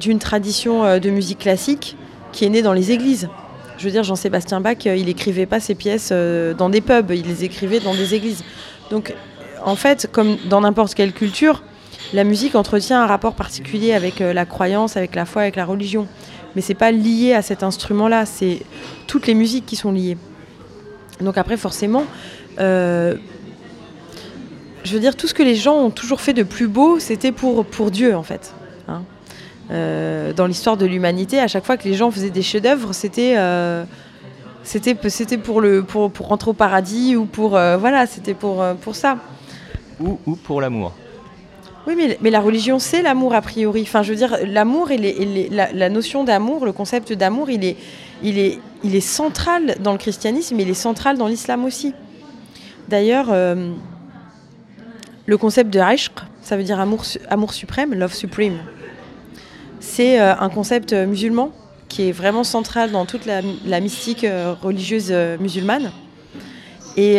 [0.00, 1.96] d'une tradition de musique classique
[2.32, 3.28] qui est née dans les églises.
[3.84, 7.10] Je veux dire, Jean-Sébastien Bach, euh, il écrivait pas ses pièces euh, dans des pubs,
[7.10, 8.42] il les écrivait dans des églises.
[8.90, 9.12] Donc,
[9.62, 11.62] en fait, comme dans n'importe quelle culture,
[12.14, 15.66] la musique entretient un rapport particulier avec euh, la croyance, avec la foi, avec la
[15.66, 16.08] religion.
[16.56, 18.62] Mais c'est pas lié à cet instrument-là, c'est
[19.06, 20.16] toutes les musiques qui sont liées.
[21.20, 22.04] Donc après, forcément,
[22.60, 23.16] euh,
[24.82, 27.32] je veux dire, tout ce que les gens ont toujours fait de plus beau, c'était
[27.32, 28.54] pour, pour Dieu, en fait.
[28.88, 29.02] hein.
[29.70, 33.34] Euh, dans l'histoire de l'humanité, à chaque fois que les gens faisaient des chefs-d'œuvre, c'était
[33.38, 33.84] euh,
[34.62, 38.62] c'était c'était pour le pour, pour rentrer au paradis ou pour euh, voilà, c'était pour
[38.62, 39.16] euh, pour ça.
[40.00, 40.92] Ou, ou pour l'amour.
[41.86, 43.82] Oui, mais, mais la religion, c'est l'amour a priori.
[43.82, 47.12] Enfin, je veux dire, l'amour et, les- et les- la, la notion d'amour, le concept
[47.12, 47.76] d'amour, il est,
[48.22, 51.92] il, est, il est central dans le christianisme, mais il est central dans l'islam aussi.
[52.88, 53.70] D'ailleurs, euh,
[55.26, 58.58] le concept de ishq, ça veut dire amour, amour suprême, love supreme.
[59.84, 61.52] C'est euh, un concept euh, musulman
[61.88, 65.92] qui est vraiment central dans toute la, mystique euh, religieuse musulmane.
[66.96, 67.16] Et,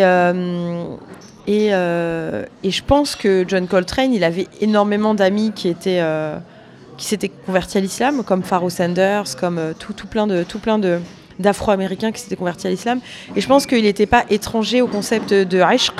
[1.48, 6.02] et, et je pense que John Coltrane, il avait énormément d'amis qui étaient
[6.98, 10.80] qui s'étaient convertis à l'islam, comme Pharoah Sanders, comme tout, tout plein de tout plein
[10.80, 11.00] de
[11.40, 13.00] d'Afro-Américains qui s'étaient convertis à l'islam.
[13.36, 15.94] Et je pense qu'il n'était pas étranger au concept de ishq,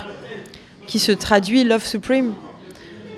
[0.88, 2.34] qui se traduit love supreme.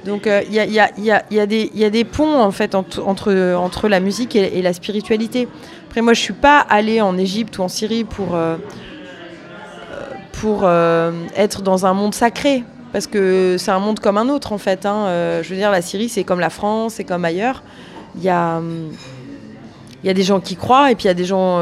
[0.07, 3.99] Donc euh, il y, y y y a des- ponts en fait entre, entre, la
[3.99, 5.47] musique et, la spiritualité.
[5.87, 8.55] Après moi je suis pas allée en Égypte ou en Syrie pour euh,
[10.33, 12.63] pour euh, être dans un monde sacré.
[12.93, 14.85] Parce que c'est un monde comme un autre en fait.
[14.85, 15.07] hein.
[15.43, 17.61] Je veux dire, la Syrie c'est comme la France, c'est comme ailleurs.
[18.15, 18.91] Il y a, hum,
[20.03, 21.61] y a des gens qui croient et puis il y a des gens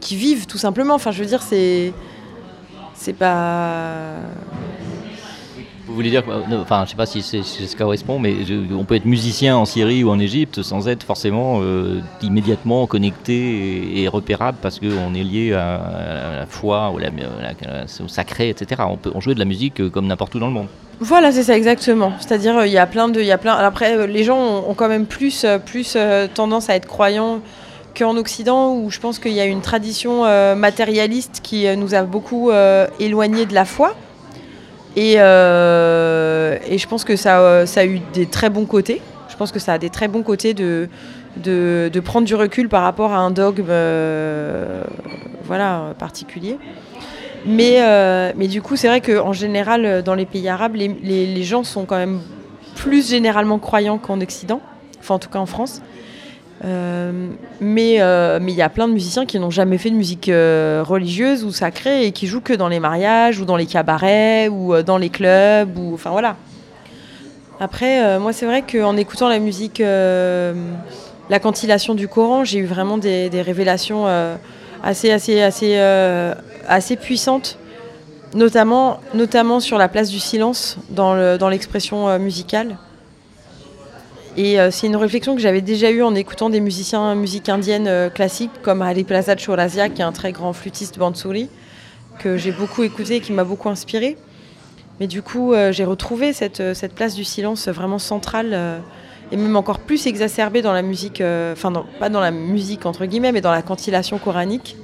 [0.00, 0.94] qui vivent tout simplement.
[0.94, 1.92] Enfin, je veux dire, c'est.
[2.94, 4.14] C'est pas.
[5.96, 8.84] Voulez dire, euh, enfin, je sais pas si c'est si ça correspond, mais je- on
[8.84, 14.06] peut être musicien en Syrie ou en Égypte sans être forcément euh, immédiatement connecté et,
[14.06, 17.08] repérable parce qu'on est lié à, la foi ou la-
[18.04, 18.82] au sacré, etc.
[18.88, 20.68] On peut on joue de la musique euh, comme n'importe où dans le monde.
[21.00, 22.12] Voilà, c'est ça exactement.
[22.20, 23.54] C'est-à-dire, euh, il y a plein de, il y a plein.
[23.54, 27.40] Après, euh, les gens ont, quand même plus, euh, plus euh, tendance à être croyants
[27.98, 31.94] qu'en Occident, où je pense qu'il y a une tradition euh, matérialiste qui euh, nous
[31.94, 33.94] a beaucoup euh, éloignés de la foi.
[34.96, 39.02] Et, euh, et je pense que ça, ça a eu des très bons côtés.
[39.28, 40.88] Je pense que ça a des très bons côtés de,
[41.36, 44.82] de, prendre du recul par rapport à un dogme euh,
[45.44, 46.58] voilà, particulier.
[47.44, 51.26] Mais, euh, mais du coup, c'est vrai qu'en général, dans les pays arabes, les, les-
[51.26, 52.20] les gens sont quand même
[52.74, 54.60] plus généralement croyants qu'en Occident,
[55.00, 55.82] enfin en tout cas en France.
[56.64, 57.28] Euh,
[57.60, 60.30] mais euh, mais il y a plein de musiciens qui n'ont jamais fait de musique
[60.30, 64.48] euh, religieuse ou sacrée et qui jouent que dans les mariages ou dans les cabarets
[64.48, 66.36] ou dans les clubs ou enfin voilà.
[67.60, 72.98] Après, moi c'est vrai qu'en écoutant la musique, la cantillation du Coran, j'ai eu vraiment
[72.98, 74.06] des, révélations
[74.82, 75.78] assez assez assez
[76.68, 77.58] assez puissantes,
[78.34, 82.76] notamment notamment sur la place du silence dans le- dans l'expression musicale.
[84.36, 87.88] Et euh, c'est une réflexion que j'avais déjà eue en écoutant des musiciens musique indienne
[87.88, 91.48] euh, classique comme Ali Prasad Chaurasia, qui est un très grand flûtiste bansuri,
[92.18, 94.18] que j'ai beaucoup écouté et qui m'a beaucoup inspiré.
[95.00, 98.82] Mais du coup, euh, j'ai retrouvé cette, cette place du silence vraiment centrale.
[99.32, 101.22] et même encore plus exacerbé dans la musique,
[101.52, 104.76] enfin pas dans la musique entre guillemets, mais dans la cantillation coranique.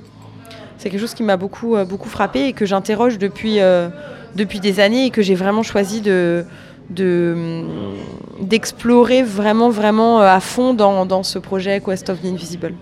[0.79, 3.61] C'est quelque chose qui m'a beaucoup, beaucoup frappé et que j'interroge depuis,
[4.35, 6.45] depuis des années et que j'ai vraiment choisi de,
[6.91, 7.65] de,
[8.41, 12.75] d'explorer vraiment, vraiment à fond dans, dans ce projet Quest of the Invisible.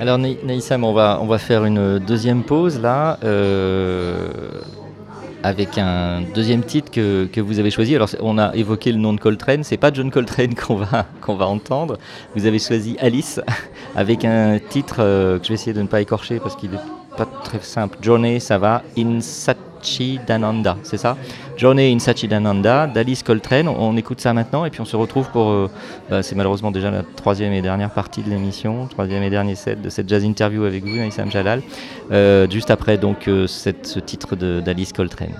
[0.00, 4.26] Alors Naïsam, on va, on va faire une deuxième pause là, euh,
[5.44, 7.94] avec un deuxième titre que, que, vous avez choisi.
[7.94, 11.36] Alors on a évoqué le nom de Coltrane, c'est pas John Coltrane qu'on va, qu'on
[11.36, 11.98] va entendre.
[12.34, 13.40] Vous avez choisi Alice
[13.94, 17.01] avec un titre euh, que je vais essayer de ne pas écorcher parce qu'il est
[17.16, 17.98] pas très simple.
[18.00, 18.82] Journey, ça va.
[18.96, 19.20] In
[20.82, 21.16] c'est ça
[21.56, 23.68] Journey in Satchidananda d'Alice Coltrane.
[23.68, 25.50] On écoute ça maintenant et puis on se retrouve pour.
[25.50, 25.70] Euh,
[26.10, 29.80] bah, c'est malheureusement déjà la troisième et dernière partie de l'émission, troisième et dernier set
[29.82, 31.62] de cette jazz interview avec vous, Naïsam Jalal.
[32.10, 35.34] Euh, juste après donc euh, ce titre d'Alice Coltrane.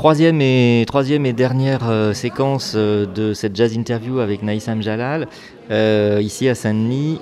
[0.00, 5.28] Troisième et, troisième et dernière euh, séquence euh, de cette jazz interview avec Naïsam Jalal,
[5.70, 7.20] euh, ici à Saint-Denis.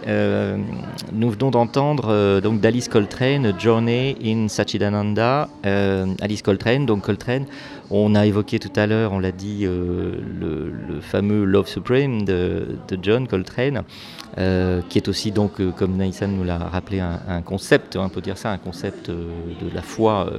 [1.12, 5.48] nous venons d'entendre d'Alice Coltrane, Journey in Sachidananda.
[6.20, 7.46] Alice Coltrane, donc Coltrane,
[7.90, 13.26] on a évoqué tout à l'heure, on l'a dit, le, fameux Love Supreme de, John
[13.26, 13.84] Coltrane.
[14.38, 18.08] Euh, qui est aussi donc, euh, comme Naïsan nous l'a rappelé, un, concept, hein, on
[18.08, 19.26] peut dire ça, un concept euh,
[19.60, 20.30] de la foi,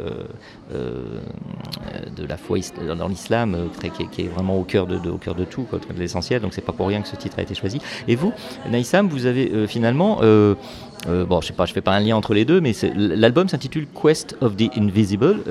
[2.98, 3.58] dans l'islam,
[4.12, 6.42] qui, est vraiment au cœur de, au cœur de tout, de l'essentiel.
[6.42, 7.80] Donc c'est pas pour rien que ce titre a été choisi.
[8.08, 8.32] Et vous,
[8.70, 10.22] Naïsam, vous avez finalement
[11.08, 13.88] bon, je sais pas, je fais pas un lien entre les deux, mais l'album s'intitule
[13.88, 15.44] Quest of the Invisible.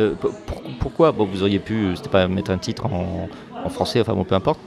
[0.80, 1.12] pourquoi?
[1.12, 3.28] Bon, vous auriez pu, c'était pas mettre un titre en,
[3.70, 4.60] français, enfin bon, peu importe.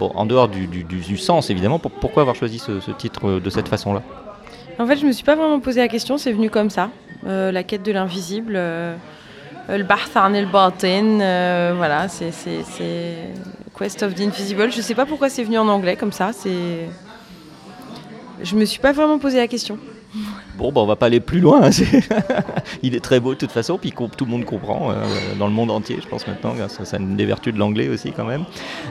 [0.00, 4.02] En dehors du, sens, évidemment, pourquoi avoir choisi ce, titre de cette façon-là?
[4.78, 6.90] En fait, je me suis pas vraiment posé la question, c'est venu comme ça.
[7.26, 8.96] Euh, la quête de l'invisible, euh,
[9.68, 12.30] le Barthan et le Barton, euh, voilà, c'est
[13.76, 14.70] Quest of the Invisible.
[14.70, 16.30] Je sais pas pourquoi c'est venu en anglais comme ça.
[16.32, 16.88] C'est,
[18.40, 19.78] je me suis pas vraiment posé la question.
[20.58, 21.62] Bon, bah, on va pas aller plus loin.
[21.62, 21.70] Hein,
[22.82, 24.94] il est très beau de toute façon, puis tout le monde comprend euh,
[25.38, 26.54] dans le monde entier, je pense maintenant.
[26.66, 28.44] Ça, a une des vertus de l'anglais aussi quand même.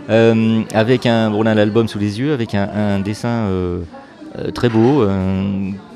[0.10, 3.82] Euh, avec un, on a l'album sous les yeux, avec un, dessin euh,
[4.54, 5.06] très beau,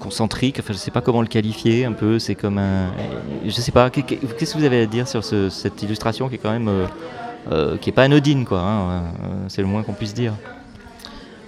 [0.01, 0.57] concentrique.
[0.59, 1.85] Enfin, je sais pas comment le qualifier.
[1.85, 2.87] Un peu, c'est comme un,
[3.45, 3.89] je sais pas.
[3.89, 6.69] Qu'est-ce que vous avez à dire sur cette illustration qui est quand même,
[7.79, 8.59] qui est pas anodine, quoi.
[8.59, 9.03] Hein,
[9.47, 10.33] c'est le moins qu'on puisse dire.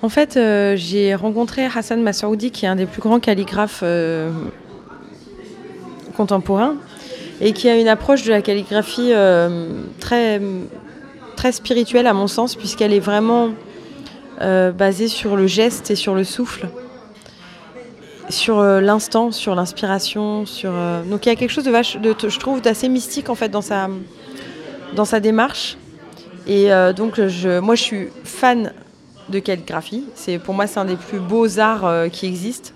[0.03, 4.29] En fait, euh, j'ai rencontré Hassan Massoudi, qui est un des plus grands calligraphes euh,
[6.17, 6.75] contemporains,
[7.39, 9.65] et qui a une approche de la calligraphie euh,
[10.01, 10.41] très,
[11.37, 13.51] très spirituelle, à mon sens, puisqu'elle est vraiment
[14.41, 16.67] basée sur le geste et sur le souffle,
[18.27, 20.43] sur l'instant, sur l'inspiration.
[21.09, 23.87] Donc il y a quelque chose de, je trouve, d'assez mystique, en fait, dans sa,
[24.97, 25.77] dans sa démarche.
[26.45, 28.73] Et donc, moi, je suis fan
[29.29, 30.05] de calligraphie.
[30.15, 32.71] C'est pour moi c'est un des plus beaux arts euh, qui existent.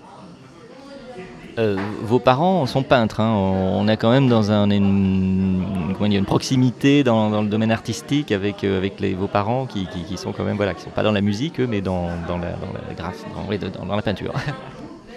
[1.58, 3.20] Euh, vos parents sont peintres.
[3.20, 3.34] Hein.
[3.34, 5.64] On a quand même dans un, une,
[6.00, 10.32] une proximité dans, le domaine artistique avec, euh, avec les, vos parents qui, qui, sont
[10.32, 12.68] quand même voilà, qui sont pas dans la musique eux, mais dans, dans la, dans
[12.72, 14.32] la, dans, la peinture.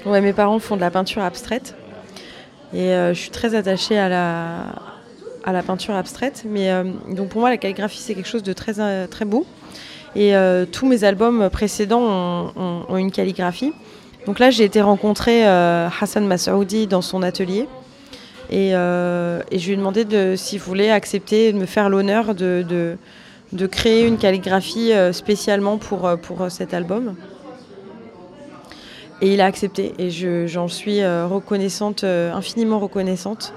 [0.04, 1.76] Ouais, mes parents font de la peinture abstraite
[2.74, 4.64] et je suis très attachée à la,
[5.44, 6.44] à la peinture abstraite.
[6.50, 6.72] Mais
[7.08, 9.46] donc pour moi la calligraphie c'est quelque chose de très, très beau.
[10.16, 13.74] Et euh, tous mes albums précédents ont, une calligraphie.
[14.26, 17.68] Donc là, j'ai été rencontrer euh, Hassan Massaoudi dans son atelier.
[18.52, 22.66] Euh, et, je lui ai demandé s'il voulait accepter de me faire l'honneur de,
[23.54, 27.16] de, créer une calligraphie spécialement pour, pour cet album.
[29.22, 29.94] Et il a accepté.
[29.98, 30.10] Et
[30.48, 33.54] j'en suis reconnaissante, infiniment reconnaissante.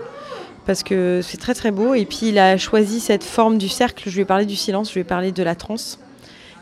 [0.66, 1.94] Parce que c'est très très beau.
[1.94, 4.04] Et puis il a choisi cette forme du cercle.
[4.08, 5.98] Je lui ai parlé du silence, je lui ai parlé de la transe.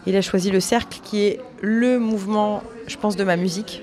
[0.07, 3.83] Il a choisi le cercle qui est le mouvement, je pense, de ma musique.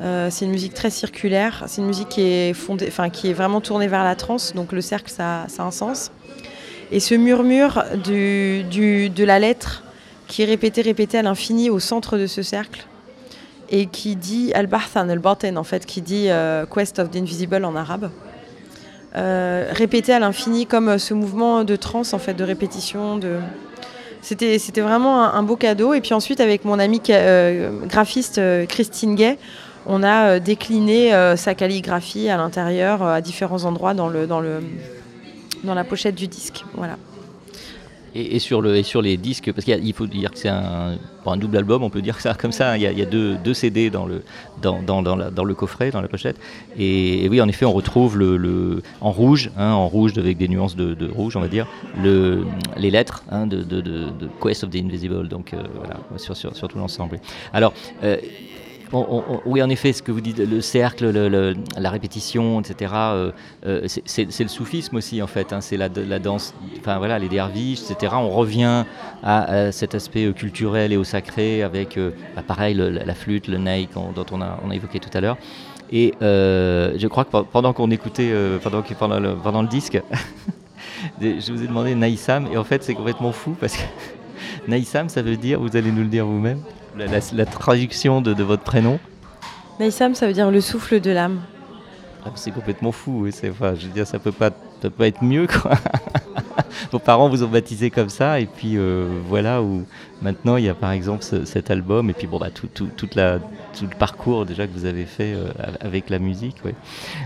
[0.00, 1.64] Euh, c'est une musique très circulaire.
[1.68, 4.54] C'est une musique qui est, fondée, qui est vraiment tournée vers la trance.
[4.54, 6.10] Donc le cercle, ça, a un sens.
[6.90, 9.84] Et ce murmure de la lettre
[10.28, 12.86] qui est répété, répété à l'infini au centre de ce cercle
[13.70, 17.74] et qui dit Al-Bahthan, Al-Baten en fait, qui dit euh, Quest of the Invisible en
[17.74, 18.10] arabe.
[19.16, 23.18] Euh, répété à l'infini comme ce mouvement de trance en fait, de répétition.
[23.18, 23.38] De...
[24.26, 25.94] C'était, vraiment un, beau cadeau.
[25.94, 29.38] Et puis ensuite, avec mon amie euh, graphiste euh, Christine Gay,
[29.86, 36.16] on a euh, décliné sa calligraphie à l'intérieur, à différents endroits dans, dans la pochette
[36.16, 36.64] du disque.
[36.74, 36.96] Voilà.
[38.18, 40.96] Et, sur le, et sur les disques, parce qu'il faut dire que c'est un,
[41.36, 43.90] double album, on peut dire ça comme ça, hein, il y a, deux, deux CD
[43.90, 44.22] dans le,
[44.62, 46.38] dans, dans, dans le coffret, dans la pochette.
[46.78, 50.76] Et, oui, en effet, on retrouve le, en rouge, hein, en rouge avec des nuances
[50.76, 51.66] de, rouge, on va dire,
[52.02, 52.46] le,
[52.76, 53.64] les lettres hein, de
[54.40, 57.20] Quest of the Invisible, donc euh, voilà, sur, sur, sur tout l'ensemble.
[57.52, 58.16] Alors, euh,
[58.92, 62.92] on- oui, en effet, ce que vous dites, le cercle, le- le- la répétition, etc.,
[62.94, 63.30] euh,
[63.66, 65.52] euh, c'est- le soufisme aussi, en fait.
[65.52, 68.14] hein, c'est la, danse, enfin voilà, les derviches, etc.
[68.16, 68.84] On revient
[69.22, 71.98] à, cet aspect euh, culturel et au sacré avec,
[72.34, 73.58] bah, pareil, la, flûte, le
[73.92, 75.36] qu'on- dont on a, évoqué tout à l'heure.
[75.90, 78.32] Et je crois que pe- pendant qu'on écoutait,
[78.62, 80.00] pendant, pendant, le, pendant le disque,
[81.20, 83.82] je vous ai demandé Naïsam, et en fait, c'est complètement fou parce que
[84.68, 86.60] Naïsam, ça veut dire, vous allez nous le dire vous-même,
[86.96, 88.98] la, la- la traduction de, de votre prénom.
[89.80, 91.40] Naïsam, ça veut dire le souffle de l'âme.
[92.24, 95.06] Ah, C'est complètement fou, oui, c'est, enfin, je veux dire, ça peut pas, peut pas
[95.06, 95.72] être mieux, quoi.
[96.92, 99.84] Vos parents vous ont baptisé comme ça, et puis euh, voilà où
[100.22, 102.88] maintenant il y a par exemple ce- cet album, et puis bon, bah, tout, tout,
[102.96, 105.48] toute la, tout le parcours déjà que vous avez fait euh,
[105.80, 106.74] avec la musique, ouais,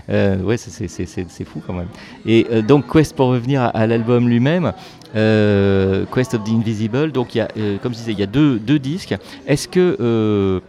[0.09, 1.87] Euh, ouais, c'est, c'est, c'est, c'est- c'est fou quand même.
[2.25, 4.71] Et donc Quest pour revenir à, à l'album lui-même,
[5.13, 8.59] Quest of the Invisible, donc y a, euh, comme je disais, il y a deux,
[8.59, 9.15] deux disques.
[9.45, 10.59] Est-ce que euh,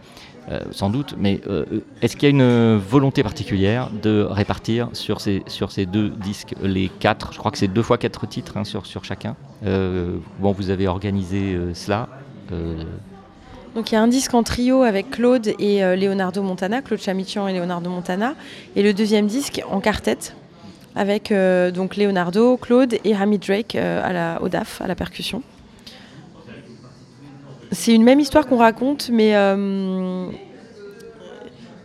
[0.51, 1.63] euh, sans doute, mais euh,
[2.01, 6.53] est-ce qu'il y a une volonté particulière de répartir sur ces, sur ces deux disques
[6.61, 7.31] les quatre?
[7.31, 9.35] Je crois que c'est deux fois quatre titres hein, sur, sur chacun.
[9.65, 12.09] Euh, vous avez organisé euh, cela.
[12.51, 12.83] euh,
[13.75, 16.99] Donc il y a un disque en trio avec Claude et euh, Leonardo Montana, Claude
[16.99, 18.35] Chamichian et Leonardo Montana,
[18.75, 20.17] et le deuxième disque en quartet
[20.95, 25.41] avec euh, donc Leonardo, Claude et Hamid Drake euh, au DAF, à la percussion.
[27.71, 30.27] C'est une même histoire qu'on raconte, mais, euh,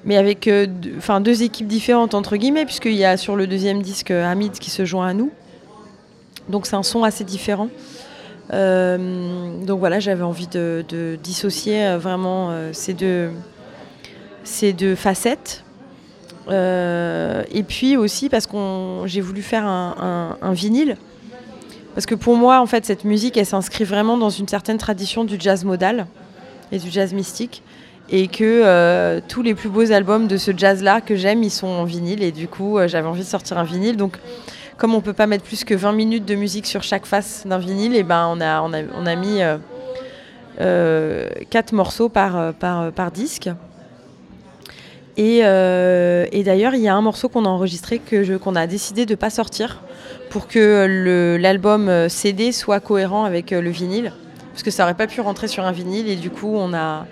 [0.04, 4.52] mais avec deux, équipes différentes, entre guillemets, puisqu'il y a sur le deuxième disque Hamid
[4.52, 5.30] qui se joint à nous.
[6.50, 7.68] Donc c'est un son assez différent.
[8.50, 13.30] Donc voilà, j'avais envie de, de dissocier vraiment ces, deux,
[14.44, 15.64] ces deux facettes.
[16.51, 18.57] Euh, et puis aussi parce que
[19.07, 20.96] j'ai voulu faire un, vinyle.
[21.94, 25.24] Parce que pour moi, en fait, cette musique, elle s'inscrit vraiment dans une certaine tradition
[25.24, 26.07] du jazz modal
[26.70, 27.62] et du jazz mystique.
[28.11, 31.66] Et que euh, tous les plus beaux albums de ce jazz-là que j'aime, ils sont
[31.66, 32.22] en vinyle.
[32.22, 33.96] Et du coup, euh, j'avais envie de sortir un vinyle.
[33.96, 34.16] Donc,
[34.78, 37.59] comme on peut pas mettre plus que 20 minutes de musique sur chaque face d'un
[37.59, 39.59] vinyle, et ben on a, on a, on a mis euh,
[40.61, 43.51] euh, quatre morceaux par, par, par disque.
[45.19, 48.66] Et, euh, et d'ailleurs, il y a un morceau qu'on a enregistré que qu'on a
[48.69, 49.83] décidé de ne pas sortir
[50.31, 54.12] pour que l'album euh, CD soit cohérent avec euh, le vinyle.
[54.53, 57.05] Parce que ça aurait pas pu rentrer sur un vinyle et du coup, on a-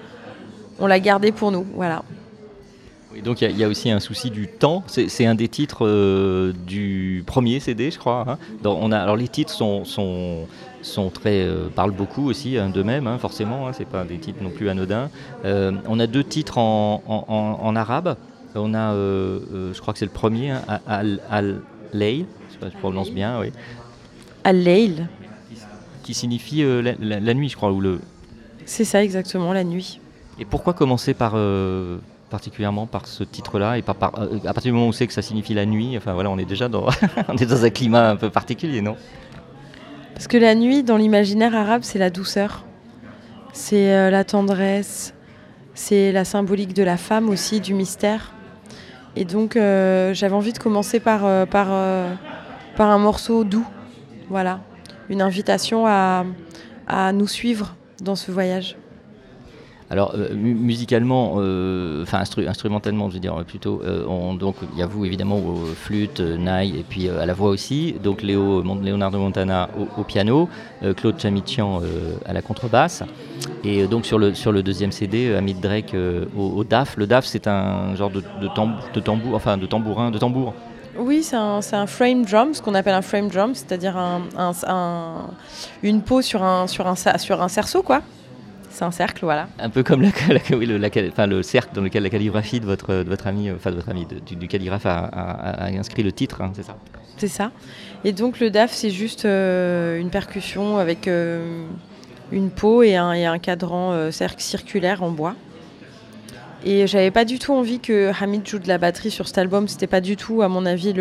[0.79, 1.67] on l'a gardé pour nous.
[1.75, 2.03] Voilà.
[3.25, 4.85] donc il y a- aussi un souci du temps.
[4.87, 8.25] C'est un des titres du premier CD, je crois.
[8.29, 8.39] hein.
[8.65, 9.85] On a, alors les titres sont,
[10.87, 13.67] sont très euh, parlent beaucoup aussi hein, d'eux-mêmes, hein, forcément.
[13.69, 15.11] Hein, c'est pas des titres non plus anodins.
[15.45, 18.17] Euh, on a deux titres en, en- en- en arabe.
[18.55, 21.61] On a, euh, je crois que c'est le premier, hein, Al Al
[21.93, 23.53] Layl, je sais pas si je prononce bien, oui,
[24.45, 25.09] Al-Layl,
[26.03, 28.01] qui signifie la, la- la nuit, je crois, ou le.
[28.65, 30.01] c'est ça exactement, la nuit.
[30.39, 31.35] Et pourquoi commencer par
[32.31, 35.13] particulièrement par ce titre-là et par, par- à partir du moment où on sait que
[35.13, 36.87] ça signifie la nuit, enfin voilà, on est déjà dans,
[37.29, 38.97] on est dans un climat un peu particulier, non?
[40.17, 42.65] Parce que la nuit, dans l'imaginaire arabe, c'est la douceur,
[43.53, 45.13] c'est euh, la tendresse,
[45.75, 48.33] c'est la symbolique de la femme aussi, du mystère.
[49.15, 53.67] Et donc, euh, j'avais envie de commencer par, euh, par, un morceau doux.
[54.31, 54.61] Voilà,
[55.11, 56.25] une invitation à
[57.13, 58.79] nous suivre dans ce voyage.
[59.89, 63.81] Alors euh, mu- musicalement, euh, enfin instru- instrumentalement, je veux dire plutôt.
[63.85, 67.35] euh, on- donc il y a vous évidemment aux flûtes, naï et puis à la
[67.35, 67.95] voix aussi.
[68.03, 69.69] Donc Léo, Leonardo Montana
[69.99, 70.49] au, piano,
[70.97, 71.81] Claude Chamichian
[72.25, 73.05] à la contrebasse.
[73.65, 75.95] Et donc sur le sur le deuxième CD, Hamid Drake
[76.37, 76.97] au, DAF.
[76.97, 80.53] Le DAF c'est un genre de, tambour, enfin de tambourin, de tambour.
[80.99, 85.27] Oui, c'est un, frame drum, ce qu'on appelle un frame drum, c'est-à-dire un, un- un-
[85.83, 88.01] une peau sur un, sur, un, sur un cerceau, quoi.
[88.77, 89.49] C'est un cercle, voilà.
[89.59, 92.61] Un peu comme la, la- oui, le, la- enfin, le cercle dans lequel la calligraphie
[92.61, 94.99] de votre, de votre ami, euh, enfin de votre ami, de- du, du calligraphe a,
[94.99, 96.77] a- a inscrit le titre, hein, c'est ça?
[97.17, 97.53] C'est ça.
[98.05, 101.65] Et donc le DAF, c'est juste euh, une percussion avec euh,
[102.33, 105.35] une peau et un, et un cadran euh, cercle circulaire en bois.
[106.69, 109.69] Et j'avais pas du tout envie que Hamid joue de la batterie sur cet album.
[109.69, 110.93] C'était pas du tout, à mon avis,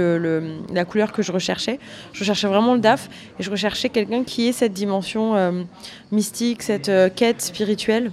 [0.72, 1.80] la couleur que je recherchais.
[2.14, 3.10] Je recherchais vraiment le DAF
[3.40, 5.64] et je recherchais quelqu'un qui ait cette dimension euh,
[6.12, 8.12] mystique, cette euh, quête spirituelle.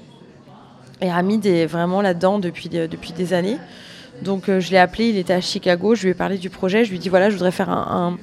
[1.03, 3.59] Et Hamid est vraiment là-dedans depuis, des- depuis des années.
[4.23, 6.87] Donc euh, je l'ai appelé, il était à Chicago, je lui ai parlé du projet,
[6.87, 8.17] je lui ai dit voilà, je voudrais faire un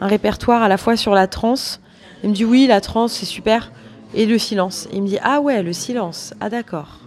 [0.00, 1.80] répertoire à la fois sur la trance.
[2.22, 3.72] Il me dit oui, la trance, c'est super.
[4.14, 4.86] Et le silence.
[4.92, 6.34] Il me dit ah ouais, le silence.
[6.40, 7.00] Ah d'accord.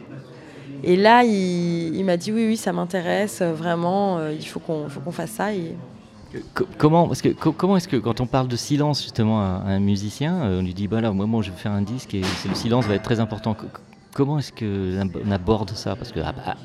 [0.83, 4.87] Et là, il, m'a dit oui, oui, ça m'intéresse euh, vraiment, euh, il faut qu'on
[5.11, 5.49] fasse ça.
[6.77, 9.79] Comment, parce que, co- comment est-ce que quand on parle de silence justement à, un
[9.79, 12.21] musicien, euh, on lui dit bah là, moi, moi je vais faire un disque et
[12.21, 13.55] le silence va être très important.
[13.55, 13.81] Co- co-
[14.13, 15.95] comment est-ce qu'on aborde ça?
[15.95, 16.55] Parce que ah bah,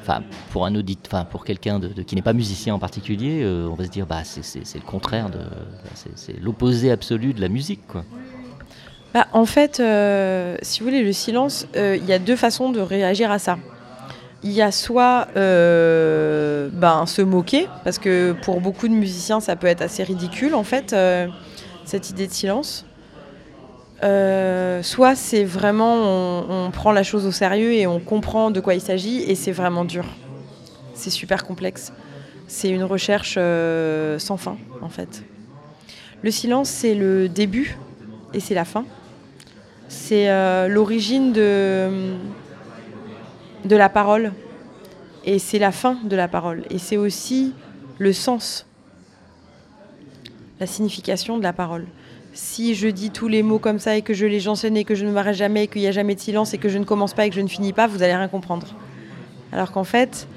[0.00, 3.84] enfin, pour un audit, enfin pour quelqu'un qui n'est pas musicien en particulier, on va
[3.84, 4.40] se dire bah c'est,
[4.74, 5.40] le contraire de,
[6.14, 8.04] c'est l'opposé absolu de la musique quoi.
[9.12, 12.70] Bah, en fait, euh, si vous voulez, le silence, euh, il y a deux façons
[12.70, 13.58] de réagir à ça.
[14.42, 19.56] Il y a soit euh, ben, se moquer, parce que pour beaucoup de musiciens, ça
[19.56, 20.94] peut être assez ridicule, en fait,
[21.84, 22.86] cette idée de silence.
[24.00, 28.80] Soit c'est vraiment, on, prend la chose au sérieux et on comprend de quoi il
[28.80, 30.04] s'agit, et c'est vraiment dur.
[30.94, 31.92] C'est super complexe.
[32.46, 35.24] C'est une recherche sans fin, en fait.
[36.22, 37.76] Le silence, c'est le début
[38.32, 38.84] et c'est la fin.
[39.90, 42.14] C'est euh, l'origine de,
[43.64, 44.32] de la parole
[45.24, 46.62] et c'est la fin de la parole.
[46.70, 47.54] Et c'est aussi
[47.98, 48.66] le sens,
[50.60, 51.86] la signification de la parole.
[52.32, 54.94] Si je dis tous les mots comme ça et que je les j'enseigne et que
[54.94, 56.84] je ne m'arrête jamais et qu'il n'y a jamais de silence et que je ne
[56.84, 58.68] commence pas et que je ne finis pas, vous allez rien comprendre.
[59.50, 60.28] Alors qu'en fait,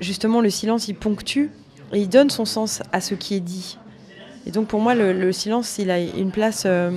[0.00, 1.48] justement, le silence, il ponctue
[1.92, 3.78] et il donne son sens à ce qui est dit.
[4.46, 6.90] Et donc pour moi, le, le silence, il a une place euh,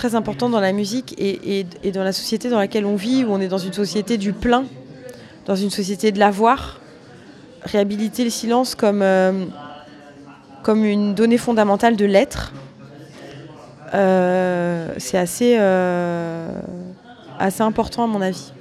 [0.00, 3.32] très importante dans la musique et, et- dans la société dans laquelle on vit, où
[3.34, 4.64] on est dans une société du plein,
[5.44, 6.80] dans une société de l'avoir.
[7.64, 9.44] Réhabiliter le silence comme, euh,
[10.62, 12.52] comme une donnée fondamentale de l'être,
[13.92, 16.48] euh, c'est assez, euh,
[17.38, 18.52] assez important à mon avis.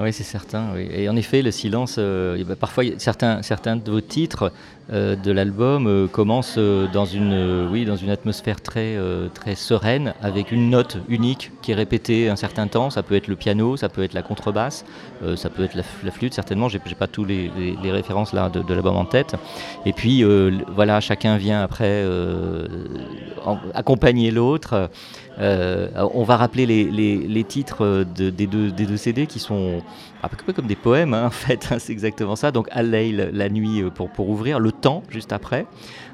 [0.00, 0.68] Oui, c'est certain.
[0.74, 0.88] oui.
[0.90, 4.52] Et en effet, le silence, ben, parfois, certains, certains de vos titres
[4.92, 8.96] euh, de l'album euh, commencent euh, dans, une, oui, dans une atmosphère très,
[9.34, 12.90] très sereine, avec une note unique qui est répétée un certain temps.
[12.90, 14.84] Ça peut être le piano, ça peut être la contrebasse,
[15.36, 16.68] ça peut être la, flûte, certainement.
[16.68, 17.50] J'ai j'ai pas tous les,
[17.82, 19.34] les- références là de, l'album en tête.
[19.86, 20.24] Et puis,
[20.74, 22.04] voilà, chacun vient après
[23.74, 24.90] accompagner l'autre.
[25.38, 29.82] On va rappeler les, les- les titres de- des, deux, des deux CD qui sont
[30.22, 32.50] un peu comme des poèmes, hein, en fait, hein, c'est exactement ça.
[32.52, 34.60] Donc Al-Layl, la nuit pour, pour ouvrir,
[35.08, 35.66] juste après.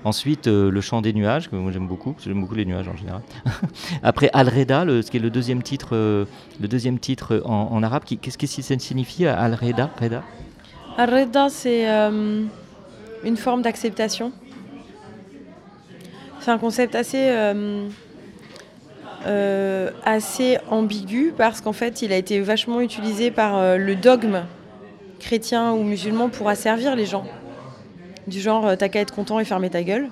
[0.05, 2.65] Ensuite, euh, le chant des nuages, que moi j'aime beaucoup, parce que j'aime beaucoup les
[2.65, 3.23] nuages en général.
[4.03, 6.25] après Al-Reda, le- ce qui est le deuxième titre, euh,
[6.61, 8.03] le deuxième titre en, en arabe.
[8.21, 10.23] Qu'est-ce que ça signifie Al-Reda Reda?
[10.97, 12.45] Arreda, c'est euh,
[13.25, 14.33] une forme d'acceptation.
[16.41, 17.89] C'est un concept assez, euh,
[19.27, 24.43] euh, assez ambigu parce qu'en fait, il a été vachement utilisé par euh, le dogme
[25.21, 27.25] chrétien ou musulman pour asservir les gens.
[28.29, 30.09] Du genre, euh, t'as qu'à être content et fermer ta gueule.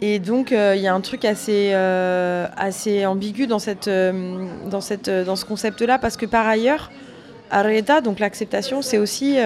[0.00, 2.46] Et donc, euh, il y a un truc assez, euh,
[3.06, 6.92] ambigu dans, ce concept-là parce que par ailleurs,
[7.50, 9.38] Arreda, donc l'acceptation, c'est aussi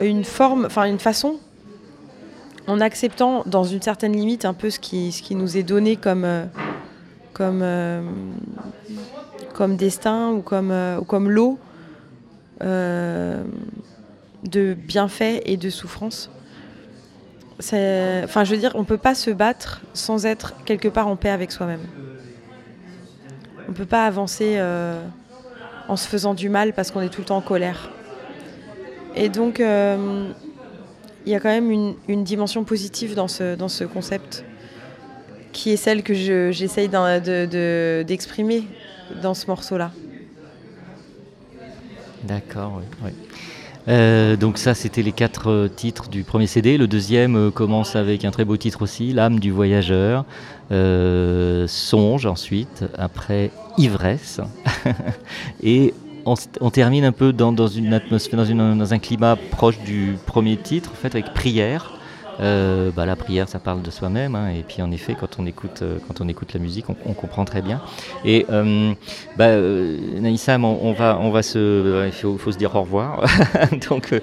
[0.00, 1.36] une forme, enfin une façon,
[2.66, 6.48] en acceptant dans une certaine limite un peu ce qui, nous est donné comme,
[9.76, 11.58] destin ou comme, ou comme lot
[14.44, 16.30] de bienfaits et de souffrances.
[17.58, 21.16] Enfin, je veux dire, on ne peut pas se battre sans être quelque part en
[21.16, 21.80] paix avec soi-même.
[23.66, 25.02] On ne peut pas avancer euh,
[25.88, 27.90] en se faisant du mal parce qu'on est tout le temps en colère.
[29.14, 30.28] Et donc, euh,
[31.24, 34.44] il y a quand même une, dimension positive dans ce, concept,
[35.52, 38.64] qui est celle que je- j'essaye d'exprimer
[39.22, 39.92] dans ce morceau-là.
[42.24, 43.12] D'accord, oui.
[43.88, 46.78] Euh, donc ça, c'était les quatre euh, titres du premier CD.
[46.78, 50.24] Le deuxième euh, commence avec un très beau titre aussi, L'âme du voyageur.
[50.70, 54.40] Songe ensuite, après Ivresse.
[55.62, 60.90] Et on, termine un peu dans, une atmosphère, dans un climat proche du premier titre,
[60.92, 61.93] en fait, avec Prière.
[62.40, 65.46] Euh, bah, la prière, ça parle de soi-même, hein, et puis en effet, quand on
[65.46, 67.80] écoute, euh, quand on écoute la musique, on, comprend très bien.
[68.24, 68.92] Et euh,
[69.36, 73.24] bah, euh, on, va, on va se, il faut, se dire au revoir.
[73.88, 74.20] Donc,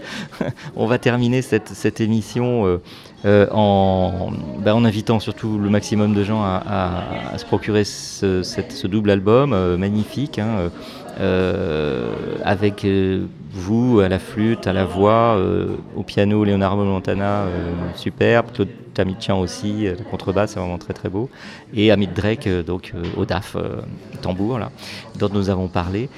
[0.76, 2.80] on va terminer cette, émission
[3.26, 9.55] en, bah, en invitant surtout le maximum de gens à, se procurer ce, double album
[9.78, 10.39] magnifique.
[10.39, 10.70] hein,
[12.43, 12.86] avec
[13.54, 18.70] vous à la flûte, à la voix, euh, au piano Leonardo Montana, euh, superbe, Claude
[18.93, 21.30] Tamitian aussi, euh, la contrebasse, c'est vraiment très très beau,
[21.74, 23.58] et Amit Drake, euh, donc au DAF,
[24.22, 24.72] tambour, là,
[25.20, 26.10] dont nous avons parlé.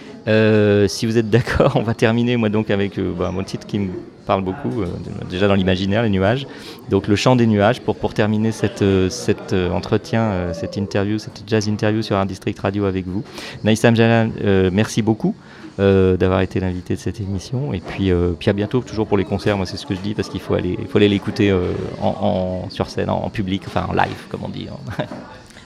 [0.88, 3.90] Si vous êtes d'accord, on va terminer moi donc avec bah, mon titre qui me
[4.26, 4.84] parle beaucoup,
[5.30, 6.48] déjà dans l'imaginaire, les nuages.
[6.90, 11.44] Donc le chant des nuages pour, pour terminer cette, cet euh, entretien, cette interview, cette
[11.48, 13.24] jazz interview sur Art District Radio avec vous.
[13.64, 15.36] Naïsam Jalal, euh, merci beaucoup
[15.80, 17.74] euh, d'avoir été l'invité de cette émission.
[17.74, 20.00] Et puis, euh, puis à bientôt, toujours pour les concerts, moi c'est ce que je
[20.02, 21.72] dis, parce qu'il faut aller, faut aller l'écouter euh,
[22.02, 24.68] en- sur scène, en, en public, enfin en live, comme on dit.
[24.72, 25.06] hein.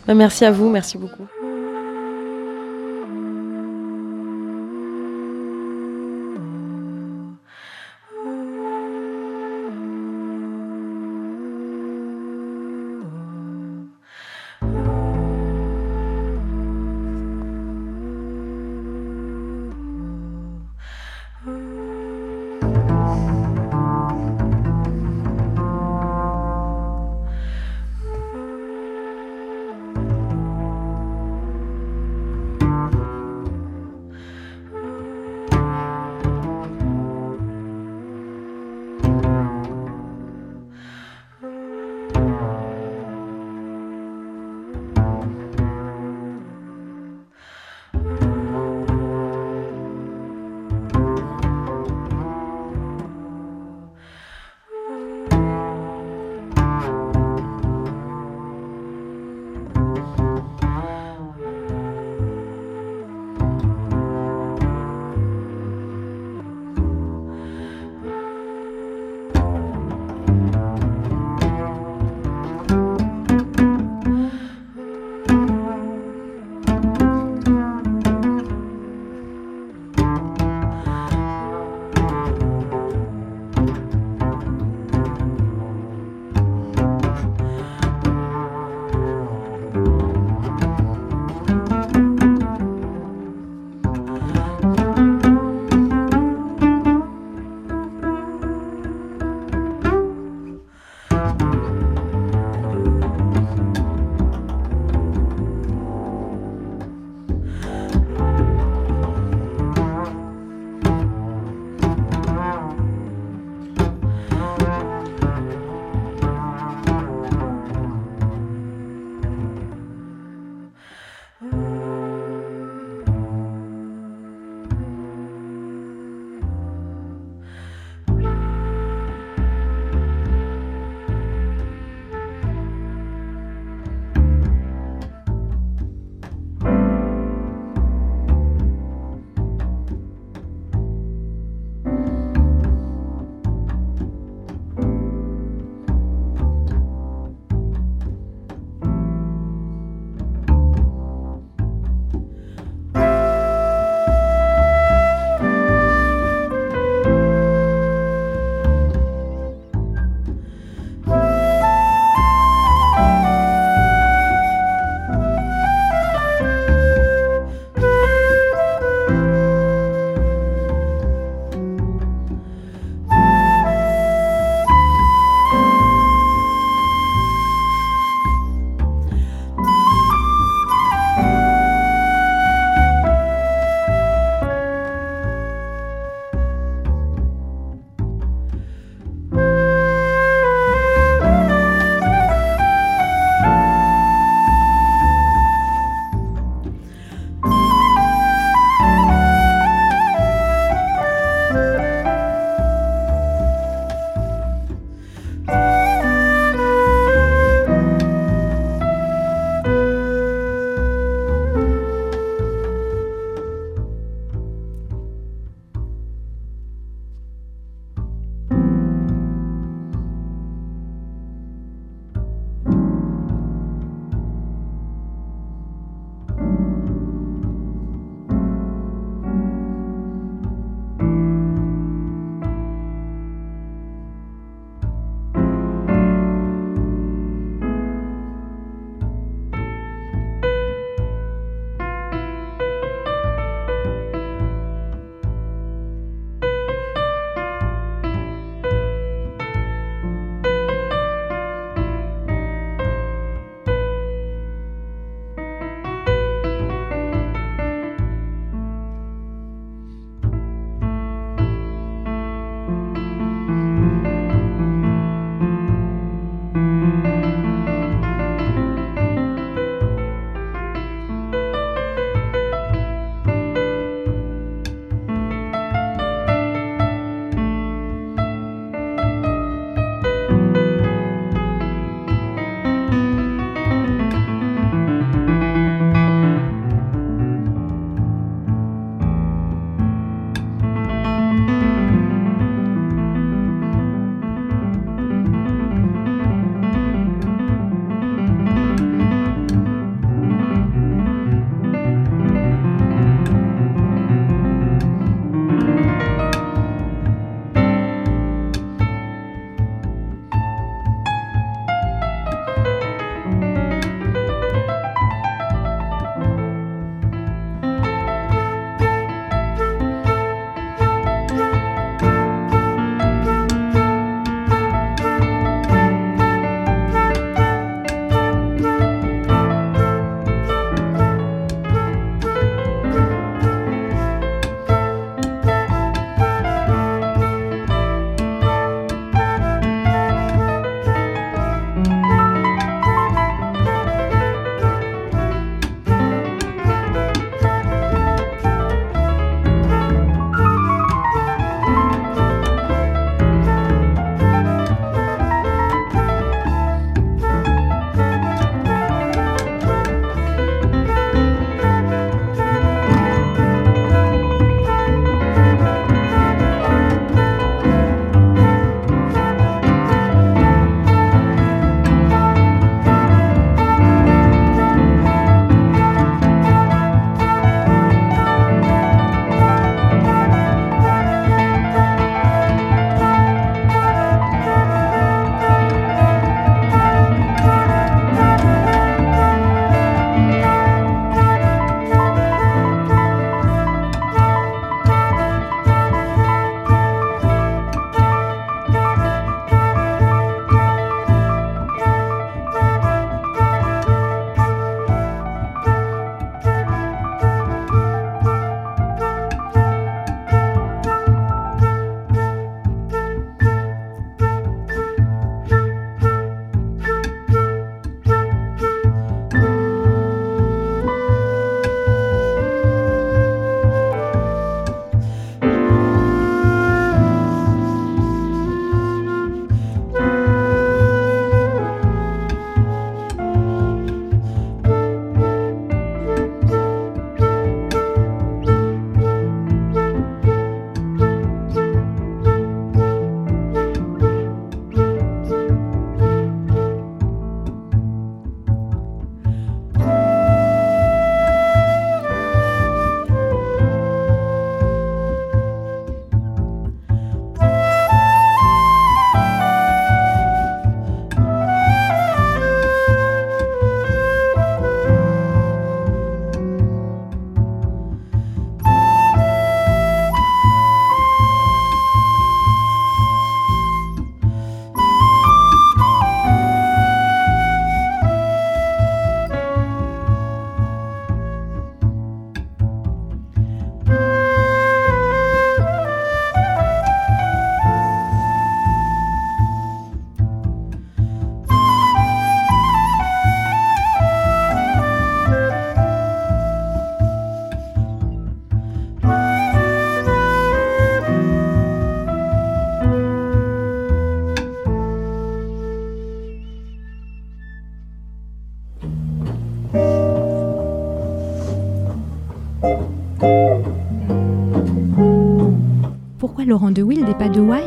[0.08, 1.28] Bah, merci à vous, merci beaucoup.